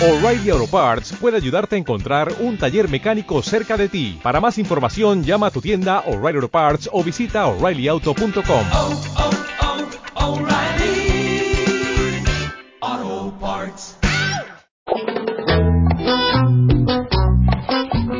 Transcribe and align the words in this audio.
O'Reilly 0.00 0.50
Auto 0.50 0.68
Parts 0.68 1.12
puede 1.20 1.38
ayudarte 1.38 1.74
a 1.74 1.78
encontrar 1.78 2.28
un 2.38 2.56
taller 2.56 2.88
mecánico 2.88 3.42
cerca 3.42 3.76
de 3.76 3.88
ti. 3.88 4.20
Para 4.22 4.40
más 4.40 4.56
información, 4.56 5.24
llama 5.24 5.48
a 5.48 5.50
tu 5.50 5.60
tienda 5.60 6.04
O'Reilly 6.06 6.36
Auto 6.36 6.48
Parts 6.48 6.88
o 6.92 7.02
visita 7.02 7.48
oreillyauto.com. 7.48 8.66
oh, 8.74 8.92
oh, 10.14 10.46
Parts. 13.40 13.98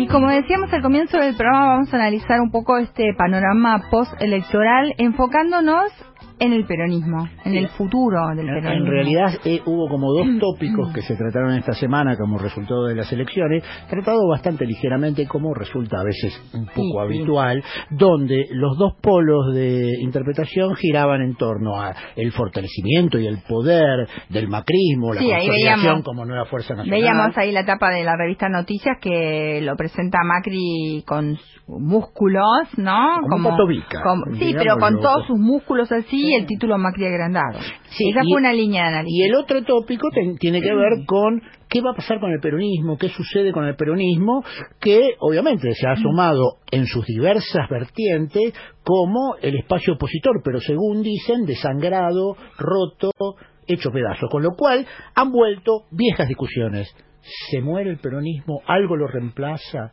Y 0.01 0.09
como 0.09 0.31
decíamos 0.31 0.73
al 0.73 0.83
comienzo 0.83 1.17
del 1.19 1.37
programa, 1.37 1.69
vamos 1.69 1.95
a 1.95 1.97
analizar 1.97 2.41
un 2.41 2.51
poco 2.51 2.77
este 2.79 3.15
panorama 3.17 3.85
postelectoral 3.89 4.97
enfocándonos 4.99 5.93
en 6.41 6.53
el 6.53 6.65
peronismo, 6.67 7.29
en 7.45 7.55
el 7.57 7.69
futuro 7.69 8.29
del 8.37 8.47
peronismo. 8.47 8.71
En 8.71 8.87
realidad 8.87 9.35
eh, 9.45 9.61
hubo 9.67 9.89
como 9.89 10.13
dos 10.13 10.27
tópicos 10.41 10.93
que 10.93 11.03
se 11.03 11.17
trataron 11.17 11.55
esta 11.55 11.73
semana 11.73 12.17
como 12.17 12.39
resultado 12.39 12.87
de 12.87 12.95
las 12.95 13.13
elecciones, 13.13 13.65
tratado 13.91 14.27
bastante 14.29 14.65
ligeramente 14.67 15.27
como 15.27 15.55
resulta 15.55 16.01
a 16.01 16.05
veces 16.05 16.33
un 16.55 16.67
poco 16.67 16.79
Sí, 16.83 16.91
sí. 16.93 16.99
habitual, 16.99 17.63
donde 17.91 18.47
los 18.53 18.77
dos 18.79 18.95
polos 19.01 19.55
de 19.55 20.01
interpretación 20.01 20.75
giraban 20.77 21.23
en 21.23 21.35
torno 21.37 21.81
a 21.81 21.95
el 22.17 22.33
fortalecimiento 22.33 23.19
y 23.19 23.27
el 23.27 23.39
poder 23.49 24.07
del 24.29 24.49
macrismo, 24.49 25.13
la 25.15 25.21
consolidación 25.21 25.83
veíamos- 25.85 26.05
como 26.05 26.25
nueva 26.25 26.45
fuerza 26.47 26.75
nacional. 26.75 27.01
Veíamos 27.01 27.39
ahí 27.39 27.53
la 27.53 27.65
tapa 27.65 27.91
de 27.91 28.05
la 28.05 28.17
revista 28.17 28.49
Noticias 28.49 28.97
que 29.01 29.61
lo 29.63 29.77
presenta 29.77 30.19
Macri 30.25 31.03
con 31.07 31.37
músculos, 31.67 32.47
¿no? 32.77 33.21
Como 33.29 33.51
como- 34.03 34.37
sí, 34.37 34.55
pero 34.57 34.77
con 34.79 35.01
todos 35.01 35.27
sus 35.27 35.39
músculos 35.39 35.91
así, 35.93 36.28
el 36.35 36.47
título 36.47 36.79
Macri 36.79 37.07
agrandado. 37.07 37.59
Sí, 37.91 38.11
Esa 38.11 38.21
y- 38.25 38.31
fue 38.33 38.41
una 38.41 38.53
línea 38.53 38.83
de 38.85 38.89
análisis. 38.89 39.17
Y 39.19 39.23
el 39.23 39.35
otro 39.35 39.63
tópico 39.65 40.09
tiene 40.39 40.61
que 40.61 40.75
ver 40.75 41.05
con 41.07 41.43
qué 41.69 41.81
va 41.81 41.91
a 41.93 41.97
pasar 41.97 42.21
con 42.21 42.31
el 42.33 42.41
peronismo, 42.41 42.97
qué 42.99 43.09
sucede 43.09 43.53
con 43.53 43.65
el 43.67 43.77
peronismo, 43.77 44.43
que 44.81 45.15
obviamente 45.21 45.73
se 45.75 45.87
ha 45.89 45.93
asomado 45.93 46.59
en 46.71 46.87
sus 46.87 47.05
diversas 47.07 47.69
vertientes 47.71 48.53
como 48.83 49.37
el 49.43 49.57
espacio 49.57 49.95
opositor, 49.95 50.41
pero 50.45 50.61
según 50.61 51.03
dicen, 51.03 51.45
desangrado, 51.45 52.37
roto, 52.59 53.11
hecho 53.67 53.91
pedazos, 53.91 54.31
con 54.31 54.43
lo 54.43 54.51
cual 54.57 54.87
han 55.15 55.31
vuelto 55.31 55.83
viejas 55.91 56.27
discusiones. 56.29 56.89
¿Se 57.51 57.61
muere 57.61 57.91
el 57.91 57.99
peronismo? 57.99 58.63
¿Algo 58.67 58.97
lo 58.97 59.07
reemplaza? 59.07 59.93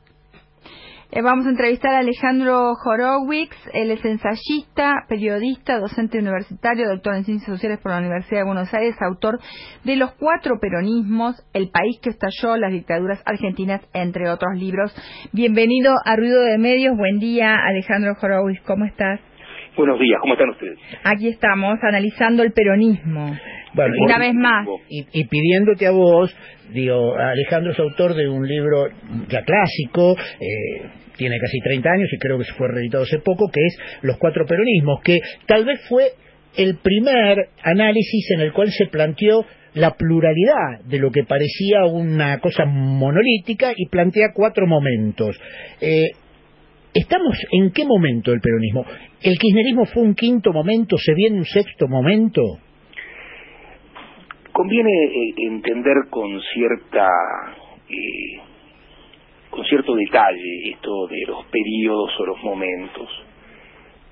Eh, 1.11 1.22
vamos 1.22 1.45
a 1.45 1.50
entrevistar 1.50 1.94
a 1.94 2.00
Alejandro 2.00 2.73
Horowitz, 2.84 3.56
él 3.73 3.92
es 3.92 4.03
ensayista, 4.03 5.06
periodista, 5.08 5.80
docente 5.80 6.17
universitario, 6.17 6.89
doctor 6.89 7.16
en 7.16 7.25
Ciencias 7.25 7.52
Sociales 7.52 7.80
por 7.80 7.92
la 7.92 8.00
Universidad 8.00 8.39
de 8.39 8.45
Buenos 8.45 8.73
Aires, 8.73 8.95
autor 9.02 9.39
de 9.84 9.95
Los 9.97 10.14
Cuatro 10.14 10.59
Peronismos, 10.59 11.36
El 11.53 11.70
País 11.70 12.00
que 12.02 12.09
Estalló, 12.09 12.58
Las 12.58 12.72
Dictaduras 12.72 13.22
Argentinas, 13.25 13.81
entre 13.94 14.30
otros 14.31 14.58
libros. 14.58 14.95
Bienvenido 15.31 15.94
a 16.03 16.16
Ruido 16.16 16.42
de 16.42 16.58
Medios, 16.58 16.97
buen 16.97 17.19
día 17.19 17.56
Alejandro 17.56 18.17
Horowitz, 18.19 18.62
¿cómo 18.66 18.86
estás? 18.86 19.19
Buenos 19.78 20.00
días, 20.00 20.20
¿cómo 20.22 20.34
están 20.34 20.50
ustedes? 20.50 20.80
Aquí 21.04 21.28
estamos 21.28 21.78
analizando 21.81 22.44
el 22.44 22.54
peronismo. 22.54 23.38
Bueno, 23.73 23.94
Una 24.06 24.18
vez 24.20 24.34
más. 24.34 24.66
y, 24.90 25.06
y 25.12 25.26
pidiéndote 25.26 25.86
a 25.88 25.92
vos, 25.92 26.34
digo, 26.72 27.16
Alejandro 27.18 27.73
es 27.73 27.80
autor 27.80 28.14
de 28.16 28.30
un 28.30 28.48
libro 28.48 28.88
ya 29.28 29.44
clásico, 29.44 30.16
eh, 30.18 30.88
tiene 31.18 31.38
casi 31.40 31.59
30 31.59 31.90
años 31.90 32.09
y 32.14 32.18
creo 32.18 32.38
que 32.38 32.46
se 32.46 32.53
fue 32.53 32.70
reeditado 32.70 33.03
hace 33.03 33.20
poco, 33.20 33.50
que 33.52 33.59
es 33.66 33.78
Los 34.02 34.18
Cuatro 34.18 34.46
Peronismos, 34.46 35.02
que 35.03 35.20
tal 35.46 35.66
vez 35.66 35.81
fue 35.90 36.12
el 36.56 36.78
primer 36.78 37.50
análisis 37.64 38.31
en 38.31 38.42
el 38.42 38.53
cual 38.53 38.70
se 38.72 38.86
planteó 38.88 39.46
la 39.73 39.92
pluralidad 39.92 40.86
de 40.86 41.00
lo 41.00 41.12
que 41.12 41.23
parecía 41.26 41.84
una 41.86 42.40
cosa 42.40 42.64
monolítica 42.66 43.73
y 43.76 43.88
plantea 43.90 44.28
cuatro 44.34 44.66
momentos. 44.68 45.38
Eh, 45.81 46.12
¿Estamos 46.96 47.36
en 47.52 47.74
qué 47.74 47.84
momento 47.84 48.32
del 48.32 48.40
peronismo? 48.40 48.86
¿El 49.22 49.38
kirchnerismo 49.38 49.84
fue 49.84 50.02
un 50.02 50.16
quinto 50.16 50.53
momento? 50.53 50.96
¿Se 50.97 51.14
viene 51.14 51.40
un 51.40 51.44
sexto 51.44 51.90
momento? 51.90 52.42
Conviene 54.53 54.90
eh, 54.90 55.34
entender 55.40 56.08
con 56.09 56.40
cierta 56.53 57.06
eh, 57.90 58.40
con 59.50 59.66
cierto 59.66 59.94
detalle 59.94 60.72
esto 60.72 61.08
de 61.08 61.19
los 61.28 61.46
periodos 61.47 62.12
o 62.18 62.25
los 62.28 62.42
momentos. 62.42 63.09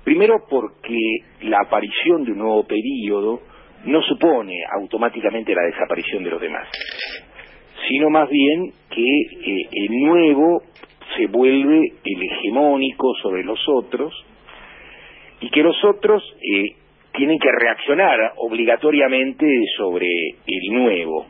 Primero 0.04 0.44
porque 0.50 0.98
la 1.40 1.60
aparición 1.60 2.22
de 2.24 2.32
un 2.32 2.38
nuevo 2.38 2.66
periodo 2.66 3.40
no 3.86 4.02
supone 4.02 4.56
automáticamente 4.78 5.54
la 5.54 5.62
desaparición 5.62 6.22
de 6.22 6.30
los 6.30 6.40
demás, 6.40 6.68
sino 7.88 8.10
más 8.10 8.28
bien 8.28 8.72
que 8.90 9.00
eh, 9.00 9.68
el 9.72 10.02
nuevo 10.02 10.62
se 11.16 11.26
vuelve 11.26 11.92
el 12.04 12.22
hegemónico 12.22 13.14
sobre 13.22 13.44
los 13.44 13.58
otros 13.68 14.12
y 15.40 15.50
que 15.50 15.62
los 15.62 15.76
otros 15.84 16.22
eh, 16.40 16.76
tienen 17.12 17.38
que 17.38 17.50
reaccionar 17.50 18.32
obligatoriamente 18.36 19.46
sobre 19.76 20.08
el 20.46 20.72
nuevo. 20.72 21.26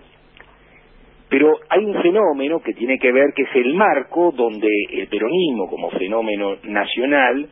Pero 1.29 1.59
hay 1.69 1.85
un 1.85 2.01
fenómeno 2.01 2.61
que 2.61 2.75
tiene 2.75 2.99
que 2.99 3.11
ver 3.11 3.33
que 3.35 3.43
es 3.43 3.57
el 3.57 3.75
marco 3.75 4.33
donde 4.37 4.69
el 4.93 5.09
peronismo 5.09 5.69
como 5.69 5.91
fenómeno 5.91 6.57
nacional 6.65 7.49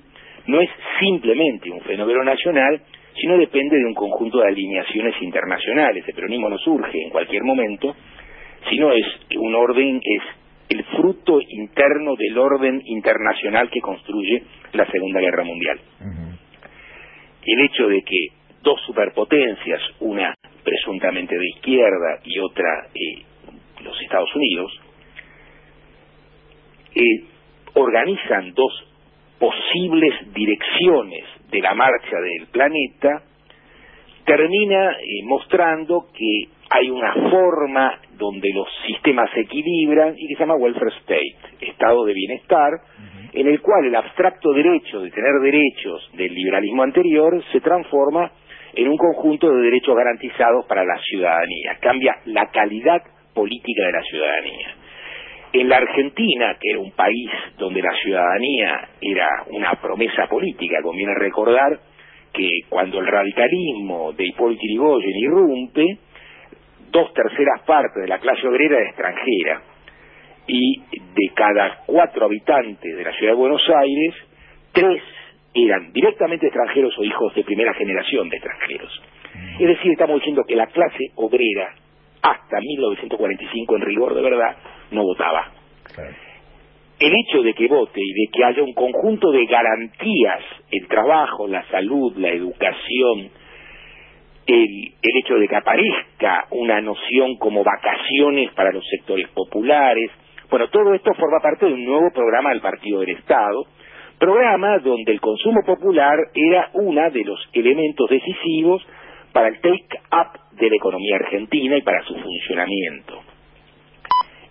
no 0.47 0.61
es 0.61 0.71
simplemente 1.01 1.71
un 1.71 1.81
fenómeno 1.81 2.23
nacional, 2.23 2.81
sino 3.21 3.37
depende 3.39 3.77
de 3.77 3.85
un 3.85 3.95
conjunto 3.95 4.39
de 4.39 4.49
alineaciones 4.49 5.15
internacionales. 5.21 6.05
El 6.07 6.15
peronismo 6.15 6.49
no 6.49 6.59
surge 6.59 7.03
en 7.03 7.11
cualquier 7.11 7.43
momento, 7.45 7.95
sino 8.71 8.93
es 8.93 9.07
un 9.37 9.55
orden, 9.55 10.01
es 10.03 10.23
el 10.73 10.85
fruto 10.85 11.39
interno 11.47 12.17
del 12.17 12.39
orden 12.39 12.81
internacional 12.87 13.69
que 13.71 13.81
construye 13.81 14.43
la 14.73 14.91
Segunda 14.91 15.21
Guerra 15.21 15.45
Mundial. 15.45 15.79
El 17.45 17.61
hecho 17.61 17.89
de 17.89 18.03
que 18.03 18.29
dos 18.63 18.81
superpotencias, 18.87 19.81
una 20.01 20.35
presuntamente 20.65 21.37
de 21.37 21.49
izquierda 21.57 22.21
y 22.25 22.39
otra 22.39 22.87
eh, 22.95 23.23
los 23.83 24.01
Estados 24.01 24.35
Unidos, 24.35 24.81
eh, 26.95 27.25
organizan 27.75 28.55
dos 28.55 28.73
posibles 29.39 30.33
direcciones 30.33 31.25
de 31.51 31.61
la 31.61 31.75
marcha 31.75 32.17
del 32.17 32.47
planeta, 32.47 33.25
termina 34.25 34.93
eh, 34.93 35.25
mostrando 35.25 36.07
que 36.17 36.49
hay 36.75 36.91
una 36.91 37.13
forma 37.31 38.01
donde 38.17 38.49
los 38.55 38.67
sistemas 38.87 39.31
se 39.35 39.41
equilibran 39.41 40.15
y 40.17 40.27
que 40.27 40.35
se 40.35 40.41
llama 40.41 40.55
welfare 40.55 40.93
state, 41.01 41.37
estado 41.61 42.05
de 42.05 42.15
bienestar, 42.15 42.71
en 43.35 43.47
el 43.47 43.61
cual 43.61 43.85
el 43.85 43.95
abstracto 43.95 44.53
derecho 44.53 45.01
de 45.01 45.11
tener 45.11 45.33
derechos 45.43 46.11
del 46.15 46.33
liberalismo 46.33 46.83
anterior 46.83 47.43
se 47.53 47.61
transforma 47.61 48.31
en 48.75 48.89
un 48.89 48.97
conjunto 48.97 49.51
de 49.51 49.63
derechos 49.63 49.95
garantizados 49.95 50.65
para 50.67 50.85
la 50.85 50.99
ciudadanía, 50.99 51.77
cambia 51.81 52.17
la 52.25 52.51
calidad 52.51 53.03
política 53.35 53.87
de 53.87 53.93
la 53.93 54.03
ciudadanía. 54.03 54.75
En 55.53 55.69
la 55.69 55.77
Argentina, 55.77 56.57
que 56.59 56.71
era 56.71 56.81
un 56.81 56.93
país 56.93 57.31
donde 57.59 57.83
la 57.83 57.95
ciudadanía 58.03 58.89
era 58.99 59.29
una 59.51 59.73
promesa 59.75 60.27
política, 60.27 60.79
conviene 60.83 61.15
recordar 61.15 61.79
que 62.33 62.49
cuando 62.71 62.99
el 62.99 63.07
radicalismo 63.07 64.13
de 64.15 64.25
Hipólito 64.25 64.63
Yrigoyen 64.63 65.19
irrumpe, 65.19 65.99
dos 66.93 67.13
terceras 67.15 67.63
partes 67.63 68.03
de 68.03 68.09
la 68.09 68.19
clase 68.19 68.47
obrera 68.47 68.79
era 68.79 68.89
extranjera 68.89 69.63
y 70.47 70.83
de 70.93 71.35
cada 71.35 71.83
cuatro 71.87 72.27
habitantes 72.27 72.97
de 72.97 73.03
la 73.03 73.13
ciudad 73.13 73.33
de 73.33 73.39
Buenos 73.39 73.63
Aires, 73.69 74.15
tres 74.73 75.03
eran 75.55 75.93
directamente 75.93 76.47
extranjeros 76.47 76.95
o 76.99 77.05
hijos 77.05 77.35
de 77.35 77.45
primera 77.45 77.75
generación 77.75 78.29
de 78.29 78.37
extranjeros. 78.37 79.03
Es 79.59 79.67
decir, 79.67 79.93
estamos 79.93 80.17
diciendo 80.17 80.45
que 80.47 80.57
la 80.57 80.67
clase 80.67 81.11
obrera 81.17 81.75
hasta 82.23 82.61
1945 82.61 83.77
en 83.77 83.83
rigor 83.83 84.15
de 84.15 84.23
verdad 84.23 84.57
no 84.91 85.03
votaba. 85.03 85.53
El 86.99 87.13
hecho 87.13 87.43
de 87.43 87.55
que 87.55 87.67
vote 87.67 88.01
y 88.01 88.13
de 88.13 88.31
que 88.33 88.45
haya 88.45 88.63
un 88.63 88.75
conjunto 88.75 89.31
de 89.33 89.45
garantías, 89.47 90.41
el 90.71 90.87
trabajo, 90.87 91.49
la 91.49 91.65
salud, 91.69 92.17
la 92.17 92.29
educación, 92.29 93.31
el, 94.47 94.93
el 95.03 95.17
hecho 95.23 95.37
de 95.37 95.49
que 95.49 95.57
aparezca 95.57 96.47
una 96.51 96.81
noción 96.81 97.37
como 97.37 97.65
vacaciones 97.65 98.53
para 98.53 98.73
los 98.73 98.85
sectores 98.89 99.29
populares, 99.29 100.11
bueno, 100.51 100.69
todo 100.69 100.93
esto 100.93 101.15
forma 101.15 101.41
parte 101.41 101.67
de 101.67 101.73
un 101.73 101.85
nuevo 101.85 102.11
programa 102.13 102.51
del 102.51 102.61
Partido 102.61 103.01
del 103.01 103.17
Estado, 103.17 103.65
programa 104.19 104.79
donde 104.79 105.13
el 105.13 105.21
consumo 105.21 105.61
popular 105.65 106.19
era 106.35 106.71
uno 106.75 107.11
de 107.11 107.25
los 107.25 107.49
elementos 107.55 108.11
decisivos 108.11 108.87
para 109.33 109.49
el 109.49 109.61
take-up 109.61 110.39
de 110.53 110.69
la 110.69 110.77
economía 110.77 111.17
argentina 111.17 111.79
y 111.79 111.83
para 111.83 112.05
su 112.05 112.15
funcionamiento. 112.15 113.21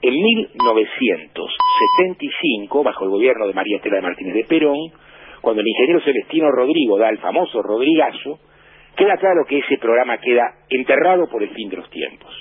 En 0.01 0.13
1975, 0.15 2.83
bajo 2.83 3.03
el 3.03 3.11
gobierno 3.11 3.45
de 3.45 3.53
María 3.53 3.77
Estela 3.77 3.97
de 3.97 4.01
Martínez 4.01 4.33
de 4.33 4.45
Perón, 4.45 4.91
cuando 5.41 5.61
el 5.61 5.67
ingeniero 5.67 6.01
Celestino 6.01 6.49
Rodrigo 6.49 6.97
da 6.97 7.09
el 7.09 7.19
famoso 7.19 7.61
Rodrigazo, 7.61 8.39
queda 8.95 9.17
claro 9.17 9.45
que 9.47 9.59
ese 9.59 9.77
programa 9.77 10.17
queda 10.17 10.55
enterrado 10.69 11.27
por 11.29 11.43
el 11.43 11.49
fin 11.49 11.69
de 11.69 11.77
los 11.77 11.89
tiempos. 11.89 12.33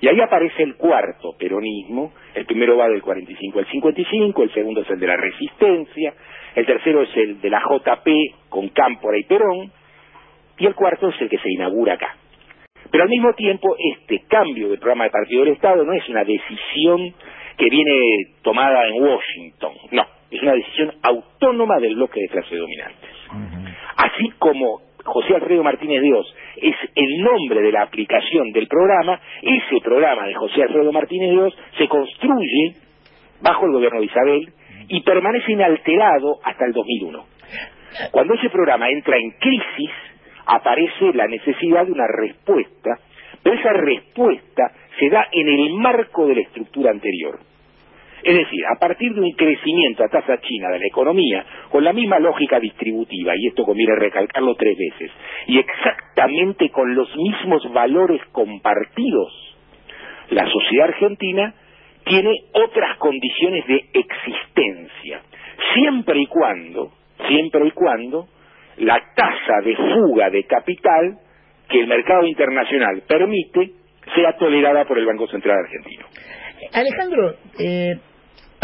Y 0.00 0.08
ahí 0.08 0.20
aparece 0.20 0.62
el 0.62 0.76
cuarto 0.76 1.34
peronismo, 1.38 2.12
el 2.34 2.46
primero 2.46 2.76
va 2.76 2.88
del 2.88 3.02
45 3.02 3.58
al 3.58 3.66
55, 3.66 4.42
el 4.42 4.52
segundo 4.52 4.82
es 4.82 4.90
el 4.90 5.00
de 5.00 5.06
la 5.06 5.16
resistencia, 5.16 6.14
el 6.54 6.66
tercero 6.66 7.02
es 7.02 7.16
el 7.16 7.40
de 7.40 7.50
la 7.50 7.60
JP 7.60 8.08
con 8.48 8.68
Cámpora 8.68 9.18
y 9.18 9.24
Perón, 9.24 9.72
y 10.58 10.66
el 10.66 10.74
cuarto 10.74 11.08
es 11.08 11.20
el 11.20 11.28
que 11.28 11.38
se 11.38 11.50
inaugura 11.50 11.94
acá. 11.94 12.16
Pero 12.90 13.04
al 13.04 13.10
mismo 13.10 13.32
tiempo, 13.34 13.76
este 13.78 14.24
cambio 14.28 14.68
del 14.68 14.78
programa 14.78 15.04
de 15.04 15.10
partido 15.10 15.44
del 15.44 15.54
Estado 15.54 15.84
no 15.84 15.92
es 15.92 16.08
una 16.08 16.24
decisión 16.24 17.14
que 17.56 17.70
viene 17.70 18.34
tomada 18.42 18.86
en 18.86 19.02
Washington, 19.02 19.72
no, 19.92 20.06
es 20.30 20.42
una 20.42 20.52
decisión 20.52 20.92
autónoma 21.02 21.78
del 21.78 21.96
bloque 21.96 22.20
de 22.20 22.28
clases 22.28 22.58
dominantes. 22.58 23.10
Así 23.96 24.30
como 24.38 24.82
José 25.04 25.34
Alfredo 25.34 25.62
Martínez 25.62 26.02
Dios 26.02 26.34
es 26.56 26.74
el 26.94 27.22
nombre 27.22 27.60
de 27.60 27.72
la 27.72 27.82
aplicación 27.82 28.52
del 28.52 28.66
programa, 28.66 29.20
ese 29.42 29.80
programa 29.82 30.26
de 30.26 30.34
José 30.34 30.62
Alfredo 30.62 30.92
Martínez 30.92 31.30
Dios 31.30 31.54
se 31.78 31.88
construye 31.88 32.74
bajo 33.40 33.66
el 33.66 33.72
gobierno 33.72 34.00
de 34.00 34.06
Isabel 34.06 34.52
y 34.88 35.02
permanece 35.02 35.52
inalterado 35.52 36.38
hasta 36.42 36.64
el 36.64 36.72
2001. 36.72 37.24
Cuando 38.10 38.34
ese 38.34 38.50
programa 38.50 38.88
entra 38.88 39.16
en 39.16 39.30
crisis, 39.32 39.90
aparece 40.46 41.12
la 41.14 41.26
necesidad 41.26 41.86
de 41.86 41.92
una 41.92 42.06
respuesta, 42.06 42.98
pero 43.42 43.58
esa 43.58 43.72
respuesta 43.72 44.72
se 44.98 45.08
da 45.10 45.26
en 45.30 45.48
el 45.48 45.74
marco 45.74 46.26
de 46.26 46.36
la 46.36 46.40
estructura 46.40 46.90
anterior. 46.90 47.38
Es 48.24 48.34
decir, 48.34 48.64
a 48.74 48.78
partir 48.78 49.12
de 49.12 49.20
un 49.20 49.32
crecimiento 49.32 50.02
a 50.02 50.08
tasa 50.08 50.40
china 50.40 50.70
de 50.70 50.78
la 50.78 50.86
economía, 50.86 51.44
con 51.70 51.84
la 51.84 51.92
misma 51.92 52.18
lógica 52.18 52.58
distributiva, 52.58 53.34
y 53.36 53.48
esto 53.48 53.64
conviene 53.64 53.96
recalcarlo 53.96 54.54
tres 54.54 54.78
veces, 54.78 55.10
y 55.46 55.58
exactamente 55.58 56.70
con 56.70 56.94
los 56.94 57.14
mismos 57.14 57.70
valores 57.74 58.22
compartidos, 58.32 59.30
la 60.30 60.48
sociedad 60.50 60.88
argentina 60.88 61.54
tiene 62.06 62.30
otras 62.52 62.96
condiciones 62.96 63.66
de 63.66 63.90
existencia, 63.92 65.20
siempre 65.74 66.18
y 66.18 66.26
cuando, 66.26 66.92
siempre 67.28 67.66
y 67.66 67.70
cuando, 67.72 68.28
la 68.78 69.02
tasa 69.14 69.60
de 69.62 69.76
fuga 69.76 70.30
de 70.30 70.44
capital 70.44 71.18
que 71.68 71.80
el 71.80 71.86
mercado 71.88 72.26
internacional 72.26 73.02
permite 73.06 73.70
sea 74.14 74.32
tolerada 74.38 74.86
por 74.86 74.98
el 74.98 75.04
Banco 75.04 75.26
Central 75.28 75.58
Argentino. 75.58 76.06
Alejandro, 76.72 77.34
eh, 77.58 77.98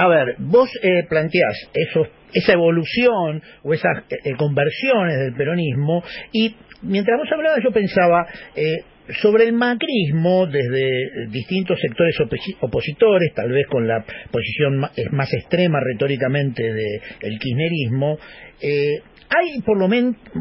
a 0.01 0.09
ver, 0.09 0.37
vos 0.39 0.71
eh, 0.83 1.05
planteás 1.11 1.69
eso, 1.75 2.07
esa 2.33 2.55
evolución 2.55 3.43
o 3.63 3.75
esas 3.75 3.99
eh, 4.09 4.17
eh, 4.25 4.33
conversiones 4.39 5.19
del 5.19 5.35
peronismo 5.35 6.03
y 6.33 6.57
mientras 6.81 7.19
vos 7.19 7.29
hablabas 7.31 7.61
yo 7.63 7.71
pensaba 7.71 8.27
eh, 8.57 8.79
sobre 9.21 9.45
el 9.45 9.53
macrismo 9.53 10.47
desde 10.47 11.27
distintos 11.29 11.79
sectores 11.81 12.17
oposi- 12.19 12.57
opositores, 12.63 13.35
tal 13.35 13.51
vez 13.51 13.67
con 13.67 13.87
la 13.87 14.03
posición 14.31 14.79
más 14.79 15.35
extrema 15.35 15.81
retóricamente 15.85 16.63
del 16.63 17.39
kirchnerismo, 17.39 18.19
eh, 18.63 19.03
hay 19.29 19.61
por, 19.61 19.79
lo 19.79 19.89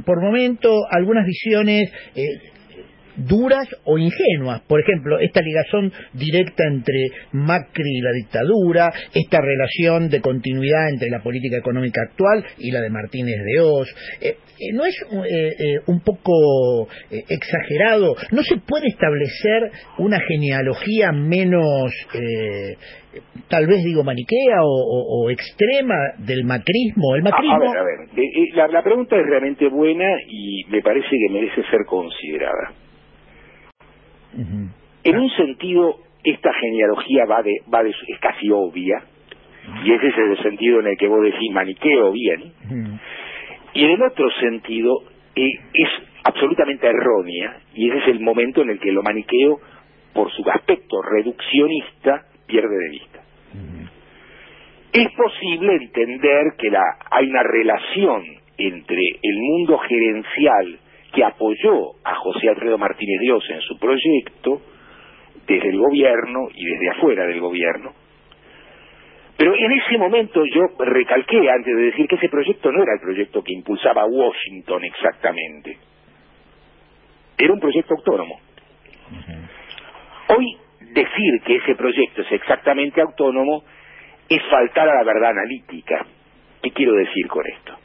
por 0.06 0.22
momento 0.22 0.86
algunas 0.90 1.26
visiones 1.26 1.92
eh, 2.16 2.24
duras 3.28 3.68
o 3.86 3.98
ingenuas. 3.98 4.62
Por 4.68 4.80
ejemplo, 4.82 5.20
esta 5.20 5.42
ligación 5.42 5.92
directa 6.14 6.64
entre 6.68 7.08
Macri 7.34 7.98
y 7.98 8.02
la 8.02 8.12
dictadura, 8.12 8.92
esta 9.14 9.40
relación 9.42 10.10
de 10.10 10.22
continuidad 10.22 10.90
entre 10.90 11.10
la 11.10 11.22
política 11.22 11.58
económica 11.58 12.02
actual 12.10 12.46
y 12.58 12.72
la 12.72 12.82
de 12.82 12.90
Martínez 12.90 13.38
de 13.46 13.60
Oz. 13.62 13.88
Eh, 14.22 14.28
eh, 14.60 14.74
¿No 14.74 14.86
es 14.86 14.96
eh, 15.12 15.56
eh, 15.58 15.80
un 15.88 16.02
poco 16.02 16.88
eh, 17.12 17.24
exagerado? 17.30 18.16
¿No 18.32 18.44
se 18.44 18.58
puede 18.58 18.88
establecer 18.88 19.72
una 20.00 20.20
genealogía 20.20 21.12
menos, 21.14 21.92
eh, 22.14 22.76
tal 23.48 23.68
vez 23.68 23.84
digo, 23.84 24.04
maniquea 24.04 24.58
o, 24.62 24.68
o- 24.68 25.26
o 25.26 25.30
extrema 25.30 25.96
del 26.18 26.44
macrismo? 26.44 27.16
El 27.16 27.26
A, 27.26 27.30
a 27.30 27.32
macrismo... 27.32 27.60
ver, 27.72 27.78
a 27.78 27.84
ver, 27.84 27.98
la, 28.56 28.68
la 28.68 28.84
pregunta 28.84 29.16
es 29.16 29.26
realmente 29.26 29.68
buena 29.70 30.06
y 30.28 30.64
me 30.70 30.82
parece 30.82 31.08
que 31.10 31.34
merece 31.34 31.62
ser 31.72 31.86
considerada. 31.88 32.74
En 34.36 35.18
un 35.18 35.30
sentido, 35.32 35.98
esta 36.24 36.54
genealogía 36.54 37.26
va 37.26 37.42
de, 37.42 37.62
va 37.74 37.84
de, 37.84 37.90
es 37.90 38.20
casi 38.20 38.50
obvia, 38.52 39.04
y 39.84 39.92
ese 39.92 40.08
es 40.08 40.18
el 40.18 40.44
sentido 40.44 40.80
en 40.80 40.88
el 40.88 40.98
que 40.98 41.08
vos 41.08 41.22
decís 41.24 41.52
maniqueo 41.52 42.12
bien, 42.12 42.54
y 43.74 43.84
en 43.84 43.92
el 43.92 44.02
otro 44.02 44.30
sentido 44.40 45.04
eh, 45.36 45.50
es 45.74 45.90
absolutamente 46.24 46.88
errónea, 46.88 47.60
y 47.74 47.90
ese 47.90 48.00
es 48.00 48.08
el 48.10 48.20
momento 48.20 48.62
en 48.62 48.72
el 48.72 48.80
que 48.80 48.92
lo 48.92 49.02
maniqueo, 49.04 49.60
por 50.14 50.32
su 50.32 50.44
aspecto 50.50 51.02
reduccionista, 51.02 52.26
pierde 52.46 52.76
de 52.76 52.90
vista. 52.90 53.20
Es 54.92 55.08
posible 55.14 55.76
entender 55.76 56.54
que 56.58 56.70
la, 56.72 56.82
hay 57.12 57.30
una 57.30 57.44
relación 57.44 58.24
entre 58.58 59.02
el 59.22 59.38
mundo 59.38 59.78
gerencial 59.78 60.80
que 61.14 61.24
apoyó 61.24 61.96
a 62.04 62.16
José 62.16 62.50
Alfredo 62.50 62.78
Martínez 62.78 63.20
Dios 63.22 63.44
en 63.50 63.62
su 63.62 63.78
proyecto, 63.80 64.62
desde 65.48 65.70
el 65.70 65.80
gobierno 65.80 66.48
y 66.54 66.66
desde 66.66 66.90
afuera 66.90 67.26
del 67.26 67.40
gobierno. 67.40 67.94
Pero 69.38 69.56
en 69.56 69.72
ese 69.72 69.98
momento 69.98 70.44
yo 70.46 70.68
recalqué 70.78 71.50
antes 71.50 71.76
de 71.76 71.82
decir 71.84 72.08
que 72.08 72.16
ese 72.16 72.28
proyecto 72.28 72.72
no 72.72 72.84
era 72.84 72.94
el 72.94 73.00
proyecto 73.00 73.42
que 73.42 73.54
impulsaba 73.54 74.06
Washington 74.06 74.84
exactamente. 74.84 75.78
Era 77.38 77.54
un 77.54 77.60
proyecto 77.60 77.96
autónomo. 77.96 78.38
Hoy 80.28 80.58
decir 80.92 81.42
que 81.46 81.56
ese 81.56 81.76
proyecto 81.76 82.22
es 82.22 82.32
exactamente 82.34 83.02
autónomo 83.02 83.64
es 84.28 84.42
faltar 84.50 84.90
a 84.90 84.96
la 84.96 85.04
verdad 85.04 85.32
analítica. 85.32 86.06
¿Qué 86.62 86.72
quiero 86.72 86.94
decir 86.94 87.28
con 87.28 87.44
esto? 87.48 87.79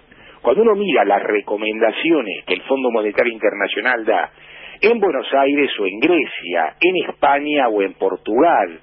Cuando 0.45 0.61
uno 0.61 0.75
mira 0.75 1.07
las 1.07 1.23
recomendaciones 1.23 2.45
que 2.45 2.53
el 2.53 2.61
Fondo 2.65 2.91
Monetario 2.91 3.33
Internacional 3.33 4.05
da 4.05 4.31
en 4.79 5.01
Buenos 5.01 5.27
Aires 5.33 5.71
o 5.81 5.87
en 5.87 5.99
Grecia, 5.99 6.77
en 6.83 7.09
España 7.09 7.69
o 7.69 7.81
en 7.81 7.95
Portugal, 7.95 8.79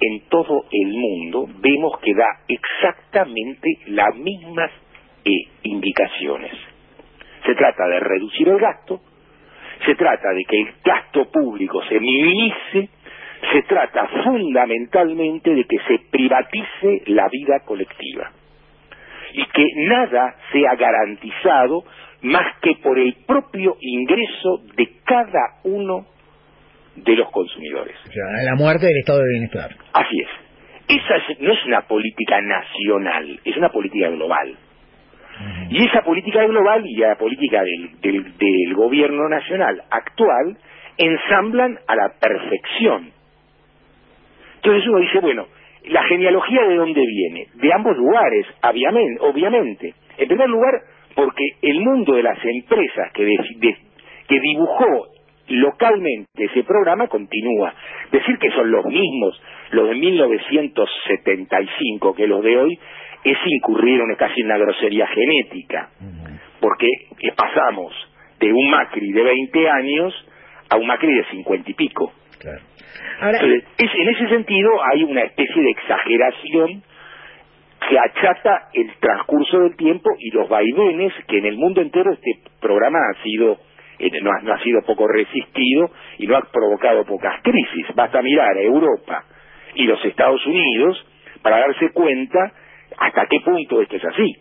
en 0.00 0.28
todo 0.28 0.64
el 0.72 0.88
mundo, 0.88 1.46
vemos 1.60 2.00
que 2.00 2.12
da 2.12 2.26
exactamente 2.48 3.68
las 3.86 4.16
mismas 4.16 4.72
eh, 5.24 5.30
indicaciones. 5.62 6.50
Se 7.46 7.54
trata 7.54 7.86
de 7.86 8.00
reducir 8.00 8.48
el 8.48 8.58
gasto, 8.58 9.00
se 9.86 9.94
trata 9.94 10.30
de 10.30 10.42
que 10.42 10.60
el 10.60 10.74
gasto 10.84 11.30
público 11.30 11.84
se 11.84 12.00
minimice, 12.00 12.88
se 13.52 13.62
trata 13.68 14.08
fundamentalmente 14.24 15.54
de 15.54 15.66
que 15.66 15.78
se 15.86 16.00
privatice 16.10 17.02
la 17.06 17.28
vida 17.28 17.60
colectiva 17.64 18.32
y 19.34 19.44
que 19.46 19.66
nada 19.88 20.34
sea 20.52 20.74
garantizado 20.76 21.84
más 22.22 22.46
que 22.62 22.76
por 22.82 22.98
el 22.98 23.14
propio 23.26 23.76
ingreso 23.80 24.62
de 24.76 24.88
cada 25.04 25.60
uno 25.64 26.06
de 26.96 27.16
los 27.16 27.28
consumidores. 27.30 27.96
O 28.08 28.12
sea, 28.12 28.24
la 28.44 28.54
muerte 28.54 28.86
del 28.86 28.96
estado 28.98 29.18
de 29.18 29.28
bienestar. 29.32 29.70
Así 29.92 30.16
es. 30.20 30.28
Esa 30.96 31.16
es- 31.16 31.40
no 31.40 31.52
es 31.52 31.64
una 31.66 31.82
política 31.82 32.40
nacional, 32.40 33.40
es 33.44 33.56
una 33.56 33.68
política 33.70 34.08
global. 34.08 34.56
Y 35.68 35.84
esa 35.84 36.02
política 36.02 36.44
global 36.46 36.84
y 36.86 36.94
la 36.96 37.16
política 37.16 37.62
del, 37.64 38.00
del- 38.00 38.38
del 38.38 38.74
gobierno 38.74 39.28
nacional 39.28 39.82
actual 39.90 40.56
ensamblan 40.96 41.76
a 41.88 41.96
la 41.96 42.12
perfección. 42.20 43.10
Entonces 44.56 44.88
uno 44.88 44.98
dice, 45.00 45.18
bueno, 45.18 45.46
la 45.86 46.02
genealogía 46.04 46.62
de 46.66 46.76
dónde 46.76 47.00
viene? 47.06 47.46
De 47.54 47.72
ambos 47.72 47.96
lugares, 47.96 48.46
obviamente. 49.20 49.94
En 50.18 50.28
primer 50.28 50.48
lugar, 50.48 50.74
porque 51.14 51.44
el 51.62 51.80
mundo 51.80 52.14
de 52.14 52.22
las 52.22 52.38
empresas 52.44 53.12
que, 53.12 53.24
de- 53.24 53.38
de- 53.56 53.76
que 54.28 54.40
dibujó 54.40 55.06
localmente 55.48 56.44
ese 56.44 56.62
programa 56.64 57.08
continúa. 57.08 57.74
Decir 58.10 58.38
que 58.38 58.50
son 58.50 58.70
los 58.70 58.84
mismos, 58.86 59.40
los 59.72 59.88
de 59.88 59.94
1975, 59.96 62.14
que 62.14 62.26
los 62.26 62.42
de 62.42 62.56
hoy, 62.56 62.78
es 63.24 63.36
incurrir 63.46 64.00
en 64.00 64.14
casi 64.16 64.42
una 64.42 64.56
grosería 64.58 65.06
genética, 65.06 65.90
porque 66.60 66.86
eh, 66.86 67.32
pasamos 67.36 67.92
de 68.40 68.52
un 68.52 68.70
Macri 68.70 69.12
de 69.12 69.22
20 69.22 69.68
años 69.70 70.14
a 70.70 70.76
un 70.76 70.86
Macri 70.86 71.12
de 71.14 71.24
50 71.30 71.70
y 71.70 71.74
pico. 71.74 72.12
Claro. 72.38 72.60
Ahora, 73.20 73.38
Entonces, 73.38 73.64
es- 73.78 73.94
en 73.94 74.08
ese 74.08 74.28
sentido 74.28 74.70
hay 74.84 75.04
una 75.04 75.22
especie 75.22 75.62
de 75.62 75.70
exageración 75.70 76.82
que 77.88 77.98
achata 77.98 78.68
el 78.72 78.90
transcurso 78.98 79.60
del 79.60 79.76
tiempo 79.76 80.10
y 80.18 80.30
los 80.30 80.48
vaivenes 80.48 81.12
que 81.28 81.38
en 81.38 81.46
el 81.46 81.56
mundo 81.56 81.80
entero 81.82 82.12
este 82.12 82.38
programa 82.60 82.98
ha 83.10 83.22
sido 83.22 83.58
eh, 83.98 84.10
no, 84.22 84.30
ha, 84.32 84.40
no 84.42 84.52
ha 84.54 84.58
sido 84.60 84.82
poco 84.82 85.06
resistido 85.06 85.90
y 86.18 86.26
no 86.26 86.36
ha 86.36 86.40
provocado 86.50 87.04
pocas 87.04 87.40
crisis. 87.42 87.86
Basta 87.94 88.22
mirar 88.22 88.56
a 88.56 88.60
Europa 88.60 89.24
y 89.76 89.84
los 89.84 90.04
Estados 90.04 90.44
Unidos 90.46 91.06
para 91.42 91.58
darse 91.58 91.90
cuenta 91.90 92.52
hasta 92.98 93.26
qué 93.30 93.38
punto 93.44 93.80
esto 93.80 93.96
es 93.96 94.04
así. 94.04 94.36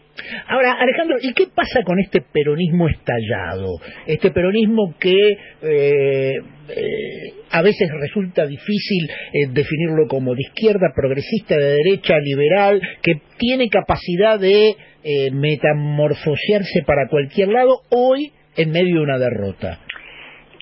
Ahora, 0.48 0.74
Alejandro, 0.74 1.18
¿y 1.22 1.34
qué 1.34 1.46
pasa 1.54 1.82
con 1.84 2.00
este 2.00 2.22
peronismo 2.22 2.88
estallado? 2.88 3.80
Este 4.06 4.32
peronismo 4.32 4.96
que 5.00 5.16
eh, 5.62 6.34
eh, 6.70 7.34
a 7.50 7.62
veces 7.62 7.90
resulta 8.00 8.46
difícil 8.46 9.10
eh, 9.10 9.48
definirlo 9.52 10.08
como 10.08 10.34
de 10.34 10.42
izquierda, 10.42 10.94
progresista, 10.96 11.58
de 11.58 11.78
derecha, 11.84 12.18
liberal, 12.20 12.82
que 13.02 13.22
tiene 13.38 13.70
capacidad 13.70 14.40
de 14.40 14.76
eh, 15.04 15.32
metamorfosearse 15.32 16.84
para 16.86 17.08
cualquier 17.10 17.50
lado 17.50 17.82
hoy 17.90 18.32
en 18.56 18.72
medio 18.72 18.96
de 18.96 19.02
una 19.02 19.18
derrota. 19.18 19.80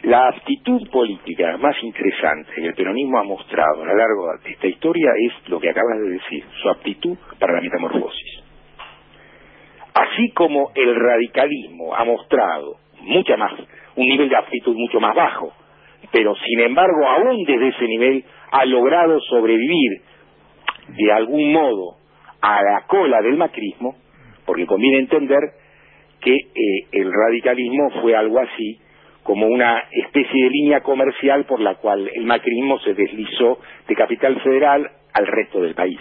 La 0.03 0.29
actitud 0.29 0.89
política 0.89 1.57
más 1.57 1.75
interesante 1.83 2.51
que 2.55 2.67
el 2.67 2.73
peronismo 2.73 3.19
ha 3.19 3.23
mostrado 3.23 3.83
a 3.83 3.85
lo 3.85 3.95
largo 3.95 4.33
de 4.43 4.51
esta 4.51 4.65
historia 4.65 5.11
es 5.27 5.47
lo 5.47 5.59
que 5.59 5.69
acabas 5.69 5.99
de 5.99 6.09
decir, 6.09 6.43
su 6.59 6.69
aptitud 6.69 7.15
para 7.37 7.53
la 7.53 7.61
metamorfosis. 7.61 8.41
Así 9.93 10.31
como 10.31 10.71
el 10.73 10.95
radicalismo 10.95 11.93
ha 11.93 12.03
mostrado 12.03 12.77
mucha 13.01 13.37
más, 13.37 13.53
un 13.95 14.07
nivel 14.07 14.27
de 14.27 14.37
aptitud 14.37 14.75
mucho 14.75 14.99
más 14.99 15.15
bajo, 15.15 15.53
pero 16.11 16.33
sin 16.35 16.61
embargo 16.61 17.07
aún 17.07 17.43
desde 17.45 17.67
ese 17.67 17.87
nivel 17.87 18.25
ha 18.49 18.65
logrado 18.65 19.19
sobrevivir 19.29 20.01
de 20.87 21.11
algún 21.11 21.53
modo 21.53 21.97
a 22.41 22.59
la 22.63 22.87
cola 22.87 23.21
del 23.21 23.37
macrismo, 23.37 23.95
porque 24.47 24.65
conviene 24.65 24.97
entender 24.97 25.41
que 26.21 26.33
eh, 26.33 26.87
el 26.91 27.11
radicalismo 27.13 28.01
fue 28.01 28.15
algo 28.15 28.39
así 28.39 28.80
como 29.23 29.47
una 29.47 29.83
especie 29.91 30.43
de 30.43 30.49
línea 30.49 30.81
comercial 30.81 31.45
por 31.45 31.59
la 31.59 31.75
cual 31.75 32.09
el 32.13 32.25
macrismo 32.25 32.79
se 32.79 32.93
deslizó 32.93 33.59
de 33.87 33.95
capital 33.95 34.39
federal 34.41 34.89
al 35.13 35.27
resto 35.27 35.61
del 35.61 35.75
país. 35.75 35.99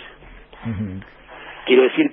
Quiero 1.66 1.82
decir, 1.82 2.12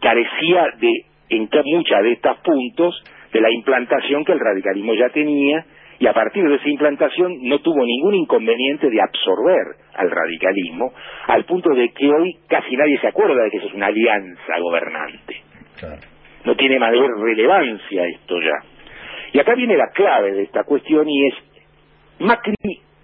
carecía 0.00 0.66
de, 0.78 1.06
en 1.30 1.48
muchas 1.64 2.02
de 2.02 2.12
estos 2.12 2.38
puntos, 2.38 3.02
de 3.32 3.40
la 3.40 3.50
implantación 3.50 4.24
que 4.24 4.32
el 4.32 4.40
radicalismo 4.40 4.94
ya 4.94 5.08
tenía, 5.08 5.64
y 5.98 6.06
a 6.06 6.12
partir 6.12 6.44
de 6.44 6.56
esa 6.56 6.68
implantación 6.68 7.32
no 7.42 7.60
tuvo 7.60 7.84
ningún 7.84 8.14
inconveniente 8.14 8.90
de 8.90 9.00
absorber 9.00 9.76
al 9.94 10.10
radicalismo, 10.10 10.92
al 11.26 11.44
punto 11.44 11.70
de 11.70 11.90
que 11.90 12.08
hoy 12.08 12.36
casi 12.48 12.76
nadie 12.76 12.98
se 13.00 13.08
acuerda 13.08 13.42
de 13.42 13.50
que 13.50 13.56
eso 13.58 13.68
es 13.68 13.74
una 13.74 13.86
alianza 13.86 14.58
gobernante. 14.60 15.42
No 16.44 16.56
tiene 16.56 16.78
mayor 16.78 17.10
relevancia 17.22 18.06
esto 18.06 18.40
ya. 18.40 18.73
Y 19.34 19.40
acá 19.40 19.56
viene 19.56 19.76
la 19.76 19.90
clave 19.90 20.32
de 20.32 20.42
esta 20.42 20.62
cuestión 20.62 21.08
y 21.08 21.26
es 21.26 21.34
Macri 22.20 22.54